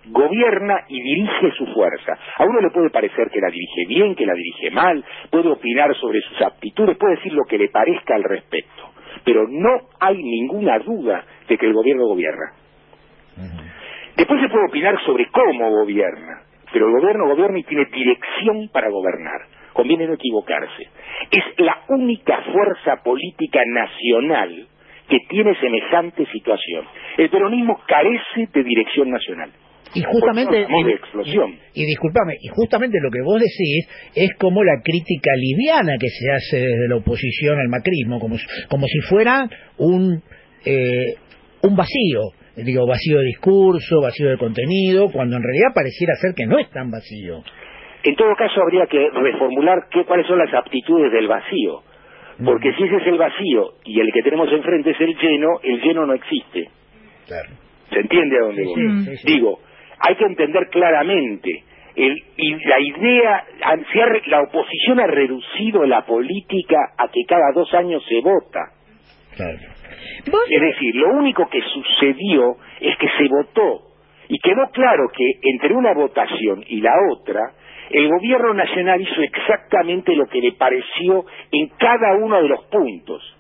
gobierna 0.07 0.85
y 0.89 1.03
dirige 1.03 1.51
su 1.59 1.67
fuerza. 1.75 2.17
A 2.39 2.45
uno 2.45 2.61
le 2.61 2.71
puede 2.71 2.89
parecer 2.91 3.29
que 3.31 3.41
la 3.41 3.51
dirige 3.51 3.85
bien, 3.89 4.15
que 4.15 4.27
la 4.27 4.35
dirige 4.35 4.71
mal, 4.71 5.05
puede 5.29 5.49
opinar 5.49 5.93
sobre 5.97 6.21
sus 6.21 6.41
aptitudes, 6.41 6.97
puede 6.99 7.17
decir 7.17 7.33
lo 7.33 7.45
que 7.47 7.59
le 7.59 7.69
parezca 7.69 8.15
al 8.15 8.23
respecto, 8.23 8.93
pero 9.25 9.49
no 9.49 9.89
hay 9.99 10.23
ninguna 10.23 10.79
duda 10.79 11.25
de 11.49 11.59
que 11.59 11.67
el 11.67 11.73
gobierno 11.73 12.07
gobierna. 12.07 12.53
Después 14.17 14.41
se 14.41 14.49
puede 14.51 14.67
opinar 14.69 15.05
sobre 15.05 15.27
cómo 15.33 15.69
gobierna, 15.69 16.43
pero 16.73 16.87
el 16.87 16.93
gobierno 16.93 17.27
gobierna 17.27 17.59
y 17.59 17.65
tiene 17.65 17.87
dirección 17.87 18.69
para 18.73 18.89
gobernar. 18.89 19.41
Conviene 19.73 20.07
no 20.07 20.15
equivocarse. 20.15 20.89
Es 21.29 21.45
la 21.59 21.83
única 21.89 22.41
fuerza 22.53 23.03
política 23.03 23.63
nacional 23.67 24.69
que 25.11 25.19
tiene 25.29 25.55
semejante 25.61 26.25
situación. 26.33 26.85
El 27.19 27.29
peronismo 27.29 27.79
carece 27.87 28.49
de 28.55 28.63
dirección 28.65 29.11
nacional. 29.11 29.51
Y 29.93 30.03
justamente, 30.03 30.57
hablamos 30.65 30.87
de 30.87 30.93
explosión. 30.93 31.51
y- 31.75 31.83
y 31.83 31.87
discúlpame, 31.87 32.35
y 32.41 32.47
justamente 32.55 32.99
lo 33.03 33.11
que 33.11 33.23
vos 33.23 33.41
decís 33.41 33.89
es 34.15 34.31
como 34.39 34.63
la 34.63 34.81
crítica 34.85 35.33
liviana 35.37 35.95
que 35.99 36.09
se 36.09 36.31
hace 36.31 36.59
desde 36.65 36.89
la 36.89 36.97
oposición 36.97 37.59
al 37.59 37.69
macrismo, 37.69 38.21
como, 38.21 38.39
si- 38.39 38.47
como 38.69 38.87
si 38.87 39.01
fuera 39.01 39.51
un, 39.79 40.23
eh, 40.65 41.15
un 41.63 41.75
vacío, 41.75 42.21
digo, 42.57 42.87
vacío 42.87 43.19
de 43.19 43.25
discurso, 43.27 44.01
vacío 44.01 44.31
de 44.31 44.39
contenido, 44.39 45.11
cuando 45.11 45.37
en 45.37 45.43
realidad 45.43 45.75
pareciera 45.75 46.15
ser 46.21 46.35
que 46.37 46.47
no 46.47 46.59
es 46.61 46.71
tan 46.71 46.91
vacío. 46.93 47.43
En 48.05 48.15
todo 48.17 48.35
caso, 48.37 48.63
habría 48.63 48.87
que 48.87 49.11
reformular 49.11 49.89
qué, 49.91 50.05
cuáles 50.05 50.27
son 50.27 50.39
las 50.39 50.55
aptitudes 50.55 51.11
del 51.13 51.27
vacío. 51.27 51.83
Porque 52.45 52.73
si 52.75 52.85
ese 52.85 52.97
es 52.97 53.07
el 53.07 53.19
vacío 53.19 53.73
y 53.85 54.01
el 54.01 54.13
que 54.13 54.23
tenemos 54.23 54.51
enfrente 54.53 54.91
es 54.91 55.01
el 55.01 55.17
lleno, 55.17 55.49
el 55.63 55.81
lleno 55.83 56.07
no 56.07 56.15
existe. 56.15 56.69
Claro. 57.27 57.49
¿Se 57.91 58.01
entiende 58.01 58.37
a 58.39 58.41
dónde 58.47 58.65
Sí, 58.65 58.69
voy? 58.87 59.05
sí, 59.05 59.17
sí. 59.17 59.33
Digo, 59.35 59.61
hay 59.99 60.15
que 60.17 60.25
entender 60.25 60.69
claramente. 60.71 61.65
El, 61.97 62.17
y 62.37 62.55
la 62.67 62.81
idea, 62.81 63.45
la 64.27 64.43
oposición 64.43 65.01
ha 65.01 65.07
reducido 65.07 65.85
la 65.85 66.07
política 66.07 66.77
a 66.97 67.09
que 67.09 67.21
cada 67.29 67.53
dos 67.55 67.73
años 67.75 68.03
se 68.09 68.21
vota. 68.21 68.61
Claro. 69.37 69.59
Es 70.49 70.61
decir, 70.61 70.95
lo 70.97 71.15
único 71.15 71.49
que 71.49 71.61
sucedió 71.63 72.57
es 72.81 72.97
que 72.97 73.09
se 73.19 73.29
votó 73.29 73.83
y 74.29 74.39
quedó 74.39 74.69
claro 74.73 75.09
que 75.13 75.25
entre 75.43 75.75
una 75.75 75.93
votación 75.93 76.65
y 76.69 76.81
la 76.81 76.93
otra, 77.13 77.41
el 77.91 78.09
gobierno 78.09 78.55
nacional 78.55 79.01
hizo 79.01 79.21
exactamente 79.23 80.15
lo 80.15 80.27
que 80.27 80.41
le 80.41 80.53
pareció 80.53 81.25
en 81.51 81.69
cada 81.79 82.17
uno 82.17 82.41
de 82.41 82.49
los 82.49 82.65
puntos. 82.65 83.37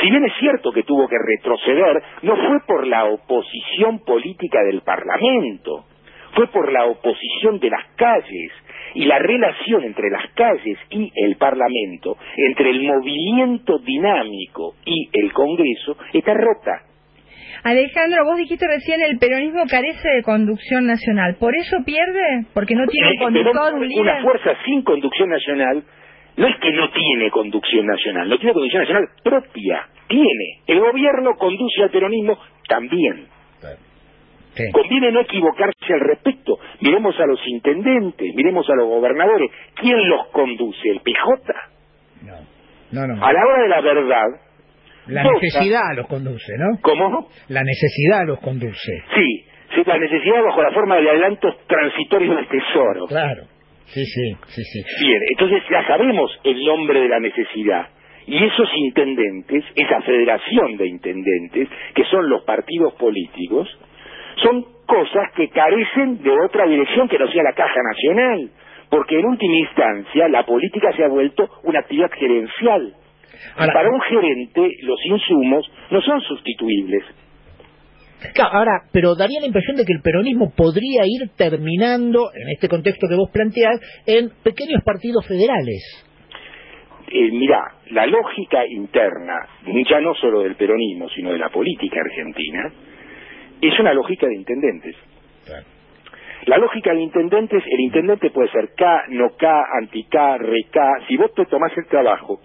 Si 0.00 0.10
bien 0.10 0.24
es 0.24 0.32
cierto 0.38 0.72
que 0.72 0.82
tuvo 0.82 1.08
que 1.08 1.16
retroceder, 1.18 2.02
no 2.22 2.36
fue 2.36 2.60
por 2.66 2.86
la 2.86 3.04
oposición 3.04 4.00
política 4.04 4.62
del 4.64 4.80
Parlamento, 4.82 5.84
fue 6.34 6.48
por 6.48 6.72
la 6.72 6.86
oposición 6.86 7.58
de 7.60 7.70
las 7.70 7.86
calles 7.96 8.52
y 8.94 9.04
la 9.04 9.18
relación 9.18 9.84
entre 9.84 10.10
las 10.10 10.30
calles 10.32 10.78
y 10.90 11.12
el 11.14 11.36
Parlamento, 11.36 12.16
entre 12.36 12.70
el 12.70 12.82
movimiento 12.82 13.78
dinámico 13.78 14.74
y 14.84 15.08
el 15.12 15.32
Congreso, 15.32 15.96
está 16.12 16.34
rota. 16.34 16.91
Alejandro, 17.64 18.24
vos 18.24 18.36
dijiste 18.38 18.66
recién 18.66 19.00
el 19.02 19.18
peronismo 19.18 19.62
carece 19.70 20.08
de 20.08 20.22
conducción 20.22 20.86
nacional. 20.86 21.36
¿Por 21.38 21.54
eso 21.54 21.76
pierde? 21.84 22.46
¿Porque 22.54 22.74
no 22.74 22.86
tiene 22.88 23.10
Eh, 23.10 23.18
conductor, 23.18 23.52
pero 23.64 23.76
un 23.76 23.88
líder? 23.88 24.02
una 24.02 24.22
fuerza 24.22 24.50
sin 24.64 24.82
conducción 24.82 25.28
nacional 25.30 25.82
no 26.36 26.46
es 26.48 26.56
que 26.60 26.72
no 26.72 26.90
tiene 26.90 27.30
conducción 27.30 27.86
nacional, 27.86 28.28
no 28.28 28.36
tiene 28.38 28.52
conducción 28.52 28.82
nacional 28.82 29.08
propia, 29.22 29.86
tiene. 30.08 30.60
El 30.66 30.80
gobierno 30.80 31.36
conduce 31.38 31.82
al 31.84 31.90
peronismo 31.90 32.36
también. 32.68 33.26
Sí. 34.54 34.64
Conviene 34.70 35.12
no 35.12 35.20
equivocarse 35.20 35.94
al 35.94 36.00
respecto. 36.00 36.58
Miremos 36.80 37.18
a 37.18 37.24
los 37.26 37.40
intendentes, 37.46 38.34
miremos 38.34 38.68
a 38.68 38.74
los 38.74 38.86
gobernadores. 38.86 39.50
¿Quién 39.76 39.96
los 40.10 40.26
conduce? 40.26 40.90
¿El 40.90 41.00
PJ? 41.00 41.54
No, 42.22 43.06
no, 43.06 43.14
no. 43.14 43.24
A 43.24 43.32
la 43.32 43.46
hora 43.46 43.62
de 43.62 43.68
la 43.68 43.80
verdad, 43.80 44.26
La 45.06 45.24
necesidad 45.24 45.82
los 45.96 46.06
conduce, 46.06 46.52
¿no? 46.58 46.78
¿cómo? 46.80 47.28
La 47.48 47.62
necesidad 47.62 48.26
los 48.26 48.38
conduce. 48.40 49.02
Sí, 49.14 49.44
sí, 49.74 49.82
la 49.84 49.98
necesidad 49.98 50.42
bajo 50.44 50.62
la 50.62 50.70
forma 50.72 50.96
de 50.96 51.10
adelantos 51.10 51.54
transitorios 51.66 52.36
del 52.36 52.48
tesoro. 52.48 53.06
Claro. 53.06 53.44
Sí, 53.86 54.04
sí, 54.04 54.36
sí, 54.46 54.62
sí. 54.62 55.06
Bien, 55.06 55.20
entonces 55.32 55.62
ya 55.70 55.86
sabemos 55.86 56.30
el 56.44 56.64
nombre 56.64 57.00
de 57.00 57.08
la 57.08 57.20
necesidad. 57.20 57.88
Y 58.26 58.42
esos 58.42 58.68
intendentes, 58.76 59.64
esa 59.74 60.00
federación 60.02 60.76
de 60.76 60.86
intendentes, 60.86 61.68
que 61.94 62.04
son 62.04 62.28
los 62.30 62.44
partidos 62.44 62.94
políticos, 62.94 63.68
son 64.42 64.64
cosas 64.86 65.32
que 65.34 65.48
carecen 65.48 66.22
de 66.22 66.30
otra 66.30 66.66
dirección 66.66 67.08
que 67.08 67.18
no 67.18 67.30
sea 67.30 67.42
la 67.42 67.52
Caja 67.52 67.80
Nacional. 67.82 68.50
Porque 68.88 69.18
en 69.18 69.26
última 69.26 69.56
instancia 69.56 70.28
la 70.28 70.44
política 70.44 70.92
se 70.96 71.04
ha 71.04 71.08
vuelto 71.08 71.48
una 71.64 71.80
actividad 71.80 72.10
gerencial. 72.12 72.94
Ahora- 73.56 73.72
para 73.74 73.90
un 73.90 74.00
gerente 74.00 74.76
los 74.82 74.98
insumos 75.06 75.70
no 75.90 76.00
son 76.02 76.20
sustituibles. 76.22 77.04
Claro, 78.34 78.50
ahora, 78.54 78.82
pero 78.92 79.16
daría 79.16 79.40
la 79.40 79.46
impresión 79.46 79.76
de 79.76 79.84
que 79.84 79.92
el 79.92 80.00
peronismo 80.00 80.52
podría 80.56 81.02
ir 81.04 81.30
terminando, 81.36 82.30
en 82.32 82.50
este 82.50 82.68
contexto 82.68 83.08
que 83.08 83.16
vos 83.16 83.30
planteás, 83.32 83.80
en 84.06 84.30
pequeños 84.44 84.82
partidos 84.84 85.26
federales. 85.26 86.06
Eh, 87.10 87.30
mirá, 87.32 87.60
la 87.90 88.06
lógica 88.06 88.64
interna, 88.66 89.34
ya 89.90 90.00
no 90.00 90.14
solo 90.14 90.42
del 90.42 90.54
peronismo, 90.54 91.08
sino 91.10 91.32
de 91.32 91.38
la 91.38 91.48
política 91.50 92.00
argentina, 92.00 92.72
es 93.60 93.78
una 93.80 93.92
lógica 93.92 94.26
de 94.26 94.36
intendentes. 94.36 94.96
La 96.46 96.58
lógica 96.58 96.92
de 96.92 97.00
intendentes, 97.00 97.62
el 97.66 97.80
intendente 97.80 98.30
puede 98.30 98.50
ser 98.50 98.70
K, 98.76 99.04
no 99.10 99.30
K, 99.36 99.62
anti-K, 99.80 100.38
re-K. 100.38 100.80
Si 101.06 101.16
vos 101.16 101.32
te 101.34 101.44
tomás 101.46 101.70
el 101.76 101.86
trabajo 101.86 102.40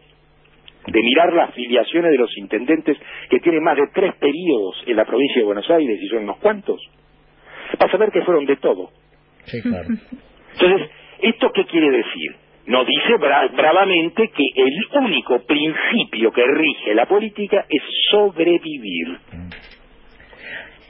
de 0.88 1.01
mirar 1.01 1.34
las 1.34 1.53
filiaciones 1.53 2.12
de 2.12 2.17
los 2.17 2.36
intendentes 2.38 2.98
que 3.29 3.39
tienen 3.39 3.63
más 3.63 3.75
de 3.75 3.88
tres 3.94 4.13
periodos 4.20 4.84
en 4.88 4.96
la 4.96 5.06
provincia 5.06 5.39
de 5.41 5.46
Buenos 5.46 5.70
Aires, 5.70 6.00
y 6.01 6.08
son 6.08 6.24
unos 6.24 6.38
cuantos, 6.38 6.79
vas 7.79 7.94
a 7.94 7.98
ver 7.98 8.12
que 8.12 8.22
fueron 8.24 8.46
de 8.46 8.56
todo. 8.58 8.89
Sí, 9.46 9.62
claro. 9.62 9.88
Entonces, 10.60 10.89
¿esto 11.22 11.51
qué 11.53 11.65
quiere 11.65 11.91
decir? 11.91 12.36
Nos 12.67 12.86
dice 12.86 13.13
bra- 13.20 13.50
bravamente 13.56 14.29
que 14.29 14.44
el 14.62 14.74
único 15.06 15.39
principio 15.46 16.32
que 16.34 16.44
rige 16.46 16.94
la 16.96 17.06
política 17.06 17.65
es 17.70 17.82
sobrevivir. 18.12 19.17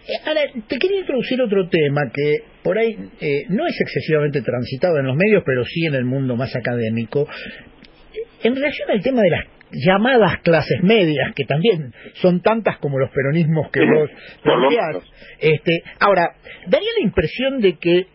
Eh, 0.07 0.13
Ahora, 0.25 0.41
te 0.67 0.77
quería 0.79 0.99
introducir 1.01 1.41
otro 1.41 1.67
tema 1.69 2.01
que 2.13 2.37
por 2.63 2.77
ahí 2.77 2.95
eh, 3.21 3.43
no 3.49 3.65
es 3.67 3.79
excesivamente 3.81 4.41
transitado 4.41 4.97
en 4.99 5.05
los 5.07 5.15
medios, 5.15 5.43
pero 5.45 5.63
sí 5.65 5.85
en 5.85 5.95
el 5.95 6.05
mundo 6.05 6.35
más 6.35 6.55
académico. 6.55 7.27
En 8.43 8.55
relación 8.55 8.89
al 8.89 9.01
tema 9.01 9.21
de 9.21 9.29
las 9.29 9.45
llamadas 9.71 10.39
clases 10.41 10.81
medias, 10.83 11.33
que 11.35 11.45
también 11.45 11.93
son 12.15 12.41
tantas 12.41 12.77
como 12.77 12.99
los 12.99 13.09
peronismos 13.11 13.69
que 13.71 13.81
vos 13.81 14.09
planteás. 14.43 15.03
Este, 15.39 15.83
ahora, 15.99 16.35
daría 16.67 16.89
la 16.97 17.03
impresión 17.03 17.59
de 17.59 17.77
que 17.77 18.07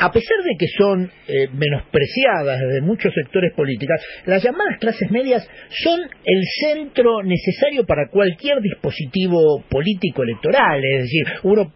a 0.00 0.10
pesar 0.10 0.38
de 0.42 0.56
que 0.58 0.66
son 0.78 1.10
eh, 1.28 1.48
menospreciadas 1.52 2.58
desde 2.58 2.80
muchos 2.80 3.12
sectores 3.12 3.52
políticos, 3.52 4.00
las 4.24 4.42
llamadas 4.42 4.78
clases 4.80 5.10
medias 5.10 5.46
son 5.68 6.00
el 6.00 6.42
centro 6.58 7.22
necesario 7.22 7.84
para 7.84 8.08
cualquier 8.08 8.62
dispositivo 8.62 9.62
político 9.68 10.22
electoral. 10.22 10.80
Es 10.82 11.02
decir, 11.02 11.24
uno 11.42 11.74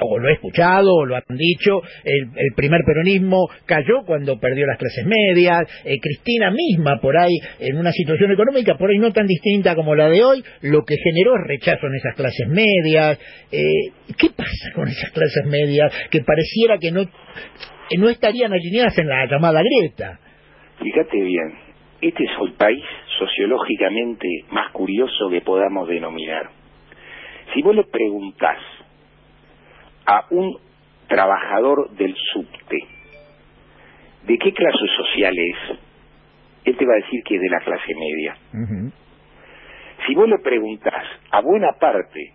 o 0.00 0.18
lo 0.18 0.28
he 0.28 0.34
escuchado, 0.34 0.88
o 0.94 1.06
lo 1.06 1.16
han 1.16 1.36
dicho, 1.36 1.80
el, 2.04 2.52
primer 2.56 2.80
peronismo 2.84 3.48
cayó 3.66 4.02
cuando 4.04 4.38
perdió 4.38 4.66
las 4.66 4.78
clases 4.78 5.06
medias, 5.06 5.60
eh, 5.84 5.98
Cristina 6.00 6.50
misma 6.50 7.00
por 7.00 7.16
ahí, 7.16 7.36
en 7.58 7.76
una 7.78 7.92
situación 7.92 8.32
económica 8.32 8.76
por 8.76 8.90
ahí 8.90 8.98
no 8.98 9.12
tan 9.12 9.26
distinta 9.26 9.74
como 9.74 9.94
la 9.94 10.08
de 10.08 10.22
hoy, 10.22 10.42
lo 10.62 10.82
que 10.84 10.96
generó 11.02 11.34
es 11.36 11.46
rechazo 11.46 11.86
en 11.86 11.94
esas 11.94 12.14
clases 12.14 12.48
medias. 12.48 13.18
Eh, 13.52 13.92
¿Qué 14.18 14.28
pasa 14.36 14.72
con 14.74 14.88
esas 14.88 15.10
clases 15.10 15.46
medias 15.46 15.92
que 16.10 16.20
pareciera 16.20 16.78
que 16.78 16.92
no, 16.92 17.04
no 17.98 18.08
estarían 18.08 18.52
alineadas 18.52 18.98
en 18.98 19.08
la 19.08 19.26
llamada 19.26 19.62
grieta? 19.62 20.18
Fíjate 20.82 21.20
bien, 21.20 21.54
este 22.00 22.24
es 22.24 22.30
el 22.42 22.52
país 22.54 22.84
sociológicamente 23.18 24.26
más 24.50 24.72
curioso 24.72 25.28
que 25.30 25.42
podamos 25.42 25.88
denominar. 25.88 26.50
Si 27.52 27.62
vos 27.62 27.74
le 27.74 27.84
preguntás 27.84 28.58
a 30.06 30.26
un 30.30 30.58
trabajador 31.08 31.90
del 31.90 32.14
subte 32.32 32.78
de 34.26 34.38
qué 34.38 34.52
clase 34.52 34.86
social 34.96 35.34
es, 35.36 35.78
él 36.64 36.76
te 36.76 36.86
va 36.86 36.92
a 36.92 37.02
decir 37.02 37.22
que 37.24 37.36
es 37.36 37.40
de 37.40 37.48
la 37.48 37.60
clase 37.60 37.94
media. 37.94 38.36
Si 40.06 40.14
vos 40.14 40.28
le 40.28 40.38
preguntás 40.38 41.04
a 41.30 41.40
buena 41.40 41.72
parte 41.78 42.32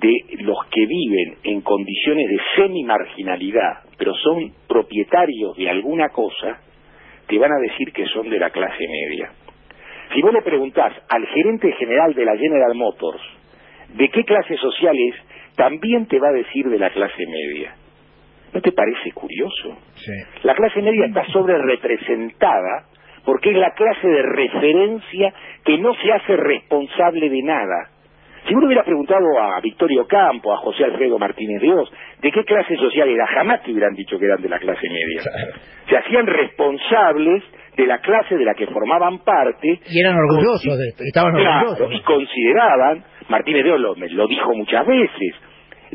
de 0.00 0.12
los 0.40 0.58
que 0.70 0.86
viven 0.86 1.36
en 1.44 1.60
condiciones 1.60 2.28
de 2.28 2.38
semi-marginalidad, 2.56 3.84
pero 3.98 4.14
son 4.14 4.52
propietarios 4.66 5.56
de 5.56 5.68
alguna 5.68 6.08
cosa, 6.10 6.60
te 7.26 7.38
van 7.38 7.52
a 7.52 7.58
decir 7.58 7.92
que 7.92 8.06
son 8.06 8.28
de 8.30 8.38
la 8.38 8.50
clase 8.50 8.86
media. 8.88 9.32
Si 10.14 10.20
vos 10.20 10.32
le 10.32 10.42
preguntás 10.42 10.92
al 11.08 11.26
gerente 11.26 11.72
general 11.72 12.14
de 12.14 12.24
la 12.24 12.36
General 12.36 12.74
Motors 12.74 13.22
de 13.94 14.08
qué 14.08 14.24
clase 14.24 14.56
social 14.56 14.94
es, 14.96 15.14
también 15.56 16.06
te 16.06 16.18
va 16.18 16.28
a 16.28 16.32
decir 16.32 16.66
de 16.68 16.78
la 16.78 16.90
clase 16.90 17.24
media. 17.26 17.74
¿No 18.52 18.60
te 18.60 18.72
parece 18.72 19.12
curioso? 19.12 19.78
Sí. 19.94 20.12
La 20.42 20.54
clase 20.54 20.82
media 20.82 21.06
está 21.06 21.24
sobre 21.26 21.56
representada 21.58 22.84
porque 23.24 23.50
es 23.50 23.56
la 23.56 23.70
clase 23.72 24.06
de 24.08 24.22
referencia 24.22 25.32
que 25.64 25.78
no 25.78 25.94
se 25.94 26.12
hace 26.12 26.36
responsable 26.36 27.30
de 27.30 27.42
nada. 27.42 27.88
Si 28.46 28.54
uno 28.54 28.66
hubiera 28.66 28.82
preguntado 28.82 29.24
a 29.40 29.60
Victorio 29.60 30.04
Campo, 30.08 30.52
a 30.52 30.56
José 30.58 30.84
Alfredo 30.84 31.16
Martínez 31.16 31.62
Dios, 31.62 31.88
de 32.20 32.32
qué 32.32 32.44
clase 32.44 32.74
social 32.76 33.08
era, 33.08 33.24
jamás 33.28 33.62
te 33.62 33.70
hubieran 33.70 33.94
dicho 33.94 34.18
que 34.18 34.24
eran 34.26 34.42
de 34.42 34.48
la 34.48 34.58
clase 34.58 34.88
media. 34.88 35.22
Claro. 35.22 35.52
Se 35.88 35.96
hacían 35.96 36.26
responsables 36.26 37.44
de 37.76 37.86
la 37.86 37.98
clase 37.98 38.36
de 38.36 38.44
la 38.44 38.54
que 38.54 38.66
formaban 38.66 39.20
parte 39.20 39.78
Y 39.88 40.00
eran 40.00 40.16
orgullosos 40.16 40.76
de 40.76 40.88
esto, 40.88 41.04
estaban 41.04 41.32
Claro, 41.34 41.70
orgullosos. 41.70 41.94
y 41.94 42.02
consideraban, 42.02 43.04
Martínez 43.32 43.64
de 43.64 43.72
Olo 43.72 43.96
me 43.96 44.08
lo 44.10 44.26
dijo 44.28 44.54
muchas 44.54 44.86
veces, 44.86 45.34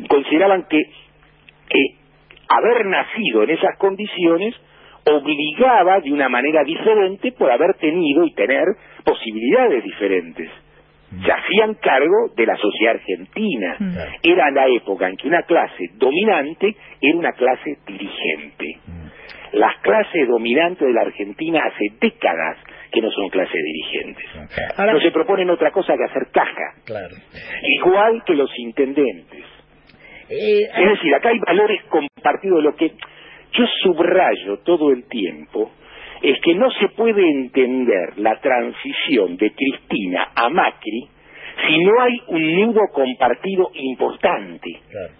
consideraban 0.08 0.66
que 0.68 0.80
eh, 0.80 1.94
haber 2.48 2.84
nacido 2.86 3.44
en 3.44 3.50
esas 3.50 3.78
condiciones 3.78 4.54
obligaba 5.06 6.00
de 6.00 6.12
una 6.12 6.28
manera 6.28 6.64
diferente 6.64 7.32
por 7.32 7.50
haber 7.50 7.74
tenido 7.74 8.24
y 8.24 8.32
tener 8.34 8.64
posibilidades 9.04 9.84
diferentes. 9.84 10.50
Se 11.24 11.32
hacían 11.32 11.74
cargo 11.76 12.32
de 12.36 12.44
la 12.44 12.56
sociedad 12.56 12.96
argentina. 12.96 13.76
Mm. 13.78 13.96
Era 14.22 14.50
la 14.50 14.66
época 14.66 15.08
en 15.08 15.16
que 15.16 15.28
una 15.28 15.42
clase 15.44 15.92
dominante 15.94 16.76
era 17.00 17.16
una 17.16 17.32
clase 17.32 17.78
dirigente. 17.86 18.78
Las 19.52 19.78
clases 19.78 20.28
dominantes 20.28 20.86
de 20.86 20.92
la 20.92 21.02
Argentina 21.02 21.62
hace 21.64 21.86
décadas 21.98 22.58
que 22.92 23.00
no 23.02 23.10
son 23.10 23.28
clases 23.28 23.60
dirigentes. 23.62 24.24
Ahora- 24.76 24.92
no 24.94 25.00
se 25.00 25.10
proponen 25.10 25.50
otra 25.50 25.70
cosa 25.70 25.94
que 25.96 26.04
hacer 26.04 26.28
caja, 26.32 26.74
Claro. 26.84 27.14
igual 27.62 28.22
que 28.24 28.34
los 28.34 28.50
intendentes. 28.58 29.44
Eh, 30.30 30.68
Es 30.76 30.88
decir, 30.90 31.14
acá 31.14 31.30
hay 31.30 31.38
valores 31.38 31.82
compartidos. 31.84 32.62
Lo 32.62 32.74
que 32.76 32.92
yo 33.52 33.64
subrayo 33.82 34.58
todo 34.58 34.90
el 34.92 35.04
tiempo 35.08 35.70
es 36.22 36.38
que 36.40 36.54
no 36.54 36.70
se 36.72 36.88
puede 36.88 37.22
entender 37.30 38.18
la 38.18 38.38
transición 38.40 39.36
de 39.38 39.52
Cristina 39.52 40.28
a 40.34 40.48
Macri 40.50 41.08
si 41.66 41.78
no 41.82 42.00
hay 42.02 42.20
un 42.28 42.54
nudo 42.60 42.80
compartido 42.92 43.70
importante. 43.74 44.70
claro. 44.90 45.12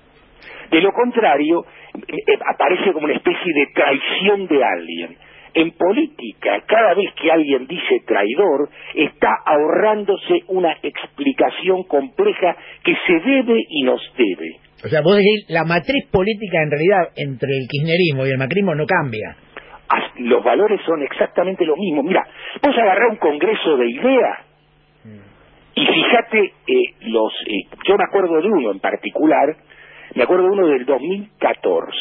De 0.70 0.82
lo 0.82 0.92
contrario, 0.92 1.64
eh, 1.96 2.12
eh, 2.26 2.38
aparece 2.46 2.92
como 2.92 3.06
una 3.06 3.14
especie 3.14 3.52
de 3.54 3.66
traición 3.74 4.46
de 4.46 4.62
alguien. 4.62 5.16
En 5.58 5.72
política, 5.72 6.62
cada 6.68 6.94
vez 6.94 7.12
que 7.20 7.32
alguien 7.32 7.66
dice 7.66 8.04
traidor, 8.06 8.68
está 8.94 9.28
ahorrándose 9.44 10.44
una 10.46 10.72
explicación 10.84 11.82
compleja 11.82 12.56
que 12.84 12.94
se 13.04 13.12
debe 13.14 13.58
y 13.68 13.82
nos 13.82 14.00
debe. 14.16 14.60
O 14.84 14.88
sea, 14.88 15.00
vos 15.02 15.16
decís, 15.16 15.46
la 15.48 15.64
matriz 15.64 16.06
política 16.12 16.62
en 16.62 16.70
realidad 16.70 17.10
entre 17.16 17.50
el 17.58 17.66
kirchnerismo 17.66 18.24
y 18.24 18.30
el 18.30 18.38
macrismo 18.38 18.76
no 18.76 18.86
cambia. 18.86 19.36
Ah, 19.88 20.12
Los 20.18 20.44
valores 20.44 20.80
son 20.86 21.02
exactamente 21.02 21.66
los 21.66 21.76
mismos. 21.76 22.04
Mira, 22.04 22.24
vos 22.62 22.78
agarrás 22.78 23.10
un 23.10 23.16
congreso 23.16 23.76
de 23.78 23.90
ideas 23.90 24.38
y 25.74 25.86
fíjate, 25.86 26.52
eh, 26.66 26.94
los, 27.02 27.32
eh, 27.46 27.76
yo 27.86 27.96
me 27.96 28.04
acuerdo 28.04 28.40
de 28.40 28.48
uno 28.48 28.70
en 28.70 28.80
particular, 28.80 29.56
me 30.14 30.22
acuerdo 30.22 30.44
de 30.44 30.50
uno 30.50 30.66
del 30.68 30.84
2014. 30.84 31.92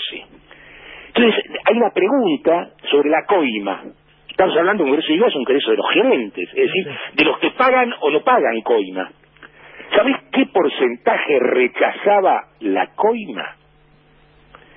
Entonces, 1.08 1.43
hay 1.65 1.78
una 1.78 1.89
pregunta 1.91 2.70
sobre 2.91 3.10
la 3.10 3.26
coima. 3.26 3.84
Estamos 4.30 4.56
hablando 4.58 4.84
de 4.84 4.91
un 4.91 4.96
congreso 4.96 5.08
de 5.13 5.17
ideas, 5.17 5.36
un 5.36 5.43
congreso 5.46 5.72
de 5.72 5.78
los 5.78 5.89
gerentes, 5.91 6.50
es 6.50 6.56
decir, 6.56 6.88
de 7.13 7.24
los 7.26 7.39
que 7.39 7.52
pagan 7.52 7.91
o 8.02 8.10
no 8.12 8.22
pagan 8.24 8.62
coima. 8.62 9.12
¿Sabés 9.96 10.15
qué 10.32 10.46
porcentaje 10.48 11.39
rechazaba 11.39 12.41
la 12.60 12.88
coima? 12.96 13.56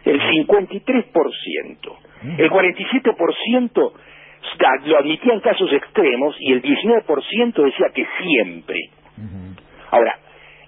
El 0.04 0.18
53%. 0.20 1.98
El 2.38 2.50
47% 2.50 3.92
da- 4.58 4.86
lo 4.86 4.98
admitía 4.98 5.34
en 5.34 5.40
casos 5.40 5.70
extremos 5.72 6.36
y 6.40 6.52
el 6.52 6.62
19% 6.62 7.62
decía 7.62 7.86
que 7.94 8.06
siempre. 8.22 8.78
Ahora, 9.90 10.18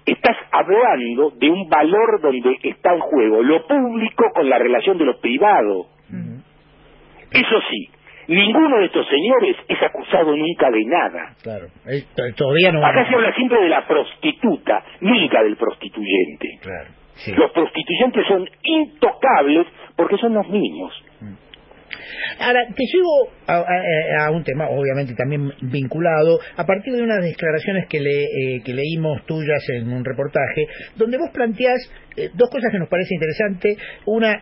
estás 0.05 0.37
hablando 0.51 1.31
de 1.31 1.49
un 1.49 1.69
valor 1.69 2.21
donde 2.21 2.57
está 2.63 2.93
en 2.93 2.99
juego 2.99 3.41
lo 3.41 3.65
público 3.67 4.25
con 4.33 4.49
la 4.49 4.57
relación 4.57 4.97
de 4.97 5.05
lo 5.05 5.19
privado. 5.19 5.87
Eso 7.31 7.61
sí, 7.69 7.89
ninguno 8.27 8.77
de 8.77 8.85
estos 8.85 9.07
señores 9.07 9.55
es 9.67 9.81
acusado 9.81 10.35
nunca 10.35 10.69
de 10.69 10.85
nada. 10.85 11.35
Claro. 11.41 11.65
Eh, 11.87 12.03
todavía 12.35 12.71
no. 12.71 12.85
Acá 12.85 13.07
se 13.07 13.15
habla 13.15 13.33
siempre 13.33 13.59
de 13.61 13.69
la 13.69 13.87
prostituta, 13.87 14.83
nunca 15.01 15.41
del 15.43 15.57
prostituyente. 15.57 16.59
Claro. 16.61 16.89
Sí. 17.15 17.31
Los 17.35 17.51
prostituyentes 17.51 18.25
son 18.27 18.47
intocables 18.63 19.67
porque 19.95 20.17
son 20.17 20.33
los 20.33 20.47
mismos. 20.47 21.02
Ahora, 22.39 22.61
te 22.75 22.83
llevo 22.85 23.29
a, 23.47 23.57
a- 23.57 24.25
a 24.27 24.31
un 24.31 24.43
tema, 24.43 24.69
obviamente 24.69 25.13
también 25.15 25.51
vinculado, 25.61 26.39
a 26.57 26.65
partir 26.65 26.93
de 26.93 27.01
unas 27.03 27.23
declaraciones 27.23 27.87
que, 27.87 27.99
le, 27.99 28.23
eh, 28.23 28.61
que 28.63 28.73
leímos 28.73 29.25
tuyas 29.25 29.63
en 29.69 29.91
un 29.91 30.03
reportaje, 30.03 30.67
donde 30.95 31.17
vos 31.17 31.29
planteás 31.33 31.79
eh, 32.17 32.29
dos 32.33 32.49
cosas 32.49 32.71
que 32.71 32.79
nos 32.79 32.89
parece 32.89 33.13
interesante. 33.15 33.77
Una, 34.05 34.41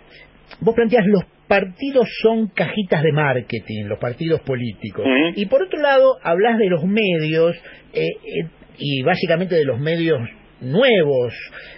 vos 0.62 0.76
planteás 0.76 1.06
los 1.08 1.24
partidos 1.48 2.08
son 2.22 2.48
cajitas 2.48 3.04
de 3.04 3.12
marketing, 3.12 3.86
los 3.86 4.00
partidos 4.00 4.42
políticos. 4.42 5.06
Y 5.36 5.46
por 5.48 5.64
otro 5.64 5.80
lado, 5.82 6.18
hablas 6.24 6.58
de 6.58 6.70
los 6.70 6.84
medios, 6.86 7.56
eh, 7.94 8.06
eh, 8.06 8.48
y 8.78 9.02
básicamente 9.04 9.56
de 9.56 9.66
los 9.66 9.80
medios 9.80 10.20
nuevos, 10.62 11.34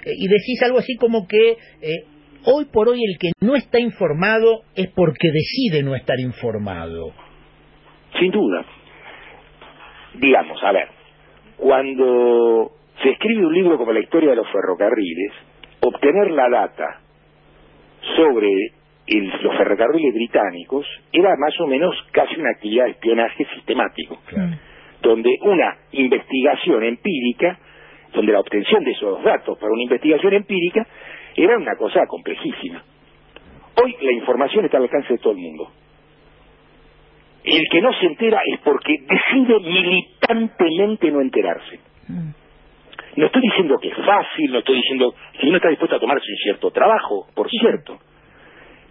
eh, 0.06 0.12
y 0.16 0.28
decís 0.28 0.62
algo 0.64 0.78
así 0.78 0.96
como 0.98 1.28
que 1.28 1.58
eh, 1.82 2.04
hoy 2.46 2.66
por 2.66 2.90
hoy 2.90 3.02
el 3.04 3.18
que 3.20 3.32
no 3.42 3.56
está 3.56 3.80
informado 3.80 4.64
es 4.76 4.90
porque 4.96 5.30
decide 5.32 5.84
no 5.84 5.96
estar 5.96 6.20
informado. 6.20 7.12
Sin 8.20 8.32
duda. 8.32 8.66
Digamos, 10.16 10.64
a 10.64 10.72
ver, 10.72 10.88
cuando 11.58 12.72
se 13.02 13.10
escribe 13.10 13.46
un 13.46 13.54
libro 13.54 13.78
como 13.78 13.92
la 13.92 14.00
historia 14.00 14.30
de 14.32 14.36
los 14.36 14.48
ferrocarriles, 14.52 15.32
obtener 15.82 16.32
la 16.32 16.50
data 16.50 17.00
sobre 18.16 18.48
el- 19.08 19.30
los 19.42 19.58
ferrocarriles 19.58 20.14
británicos 20.14 20.86
era 21.12 21.36
más 21.38 21.60
o 21.60 21.68
menos 21.68 21.96
casi 22.12 22.40
una 22.40 22.52
actividad 22.52 22.86
de 22.86 22.92
espionaje 22.92 23.46
sistemático, 23.56 24.20
donde 25.02 25.30
una 25.42 25.78
investigación 25.92 26.84
empírica, 26.84 27.58
donde 28.14 28.32
la 28.32 28.40
obtención 28.40 28.84
de 28.84 28.92
esos 28.92 29.24
datos 29.24 29.58
para 29.58 29.74
una 29.74 29.84
investigación 29.84 30.34
empírica 30.34 30.86
era 31.36 31.58
una 31.58 31.76
cosa 31.76 32.06
complejísima. 32.08 32.84
Hoy 33.82 33.96
la 34.02 34.13
información 34.13 34.65
está 34.65 34.78
al 34.78 34.84
alcance 34.84 35.13
de 35.13 35.19
todo 35.19 35.34
el 35.34 35.39
mundo. 35.39 35.72
El 37.43 37.63
que 37.69 37.82
no 37.82 37.91
se 38.00 38.06
entera 38.06 38.39
es 38.46 38.60
porque 38.60 38.93
decide 39.02 39.60
constantemente 40.26 41.12
no 41.12 41.22
enterarse. 41.22 41.80
Mm. 42.08 42.30
No 43.15 43.26
estoy 43.26 43.41
diciendo 43.41 43.78
que 43.80 43.89
es 43.89 43.96
fácil, 43.96 44.52
no 44.52 44.60
estoy 44.60 44.78
diciendo 44.78 45.13
que 45.39 45.48
uno 45.48 45.58
está 45.58 45.69
dispuesto 45.69 45.96
a 45.96 46.00
tomarse 46.00 46.26
un 46.32 46.38
cierto 46.38 46.72
trabajo, 46.72 47.28
por 47.36 47.50
cierto, 47.50 48.00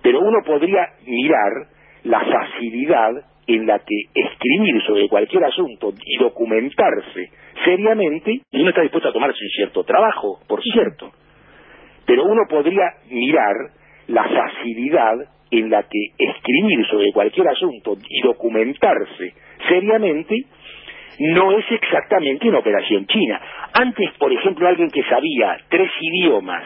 pero 0.03 0.21
uno 0.21 0.39
podría 0.45 0.87
mirar 1.07 1.69
la 2.05 2.21
facilidad 2.21 3.11
en 3.47 3.67
la 3.67 3.81
que 3.81 3.97
escribir 4.15 4.83
sobre 4.87 5.09
cualquier 5.09 5.45
asunto 5.45 5.93
y 6.05 6.19
documentarse 6.19 7.31
seriamente, 7.65 8.43
y 8.51 8.61
uno 8.61 8.69
está 8.69 8.83
dispuesto 8.83 9.09
a 9.09 9.13
tomarse 9.13 9.39
un 9.43 9.51
cierto 9.51 9.85
trabajo, 9.85 10.39
por 10.47 10.63
cierto, 10.63 11.11
pero 12.07 12.25
uno 12.25 12.43
podría 12.49 12.85
mirar 13.11 13.55
la 14.09 14.25
facilidad 14.25 15.15
en 15.51 15.71
la 15.71 15.83
que 15.83 15.99
escribir 16.19 16.87
sobre 16.91 17.13
cualquier 17.13 17.49
asunto 17.49 17.97
y 18.09 18.23
documentarse 18.23 19.35
seriamente 19.69 20.47
no 21.19 21.59
es 21.59 21.65
exactamente 21.71 22.49
una 22.49 22.59
operación 22.59 23.07
china. 23.07 23.41
Antes, 23.75 24.11
por 24.19 24.33
ejemplo, 24.33 24.67
alguien 24.67 24.91
que 24.91 25.03
sabía 25.05 25.59
tres 25.69 25.91
idiomas 26.01 26.65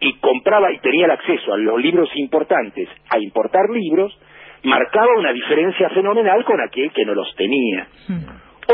y 0.00 0.12
compraba 0.14 0.70
y 0.72 0.78
tenía 0.78 1.06
el 1.06 1.10
acceso 1.10 1.52
a 1.52 1.56
los 1.56 1.80
libros 1.80 2.08
importantes 2.14 2.88
a 3.10 3.18
importar 3.18 3.68
libros, 3.70 4.16
marcaba 4.62 5.18
una 5.18 5.32
diferencia 5.32 5.88
fenomenal 5.90 6.44
con 6.44 6.60
aquel 6.60 6.90
que 6.92 7.04
no 7.04 7.14
los 7.14 7.34
tenía. 7.34 7.88
Mm. 8.08 8.72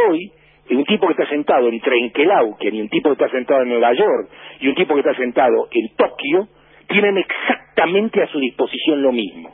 Un 0.70 0.84
tipo 0.84 1.06
que 1.06 1.12
está 1.12 1.26
sentado 1.28 1.68
en 1.68 1.78
Trenkelauken 1.80 2.74
y 2.74 2.80
un 2.80 2.88
tipo 2.88 3.10
que 3.10 3.22
está 3.24 3.28
sentado 3.36 3.62
en 3.62 3.68
Nueva 3.68 3.92
York 3.92 4.28
y 4.60 4.68
un 4.68 4.74
tipo 4.74 4.94
que 4.94 5.00
está 5.00 5.14
sentado 5.14 5.68
en 5.70 5.88
Tokio 5.96 6.48
tienen 6.88 7.18
exactamente 7.18 8.22
a 8.22 8.28
su 8.28 8.38
disposición 8.38 9.02
lo 9.02 9.12
mismo. 9.12 9.50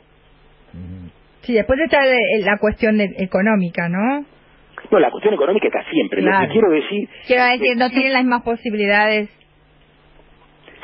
Sí, 1.41 1.53
después 1.53 1.79
está 1.79 1.99
la 2.45 2.57
cuestión 2.59 2.97
de- 2.97 3.13
económica, 3.17 3.89
¿no? 3.89 4.25
No, 4.89 4.99
la 4.99 5.11
cuestión 5.11 5.33
económica 5.33 5.67
está 5.67 5.83
siempre. 5.91 6.21
Lo 6.21 6.31
que 6.39 6.47
quiero 6.49 6.69
decir... 6.69 7.09
Quiero 7.27 7.43
decir, 7.45 7.77
no 7.77 7.89
tienen 7.89 8.13
las 8.13 8.23
mismas 8.23 8.43
posibilidades. 8.43 9.29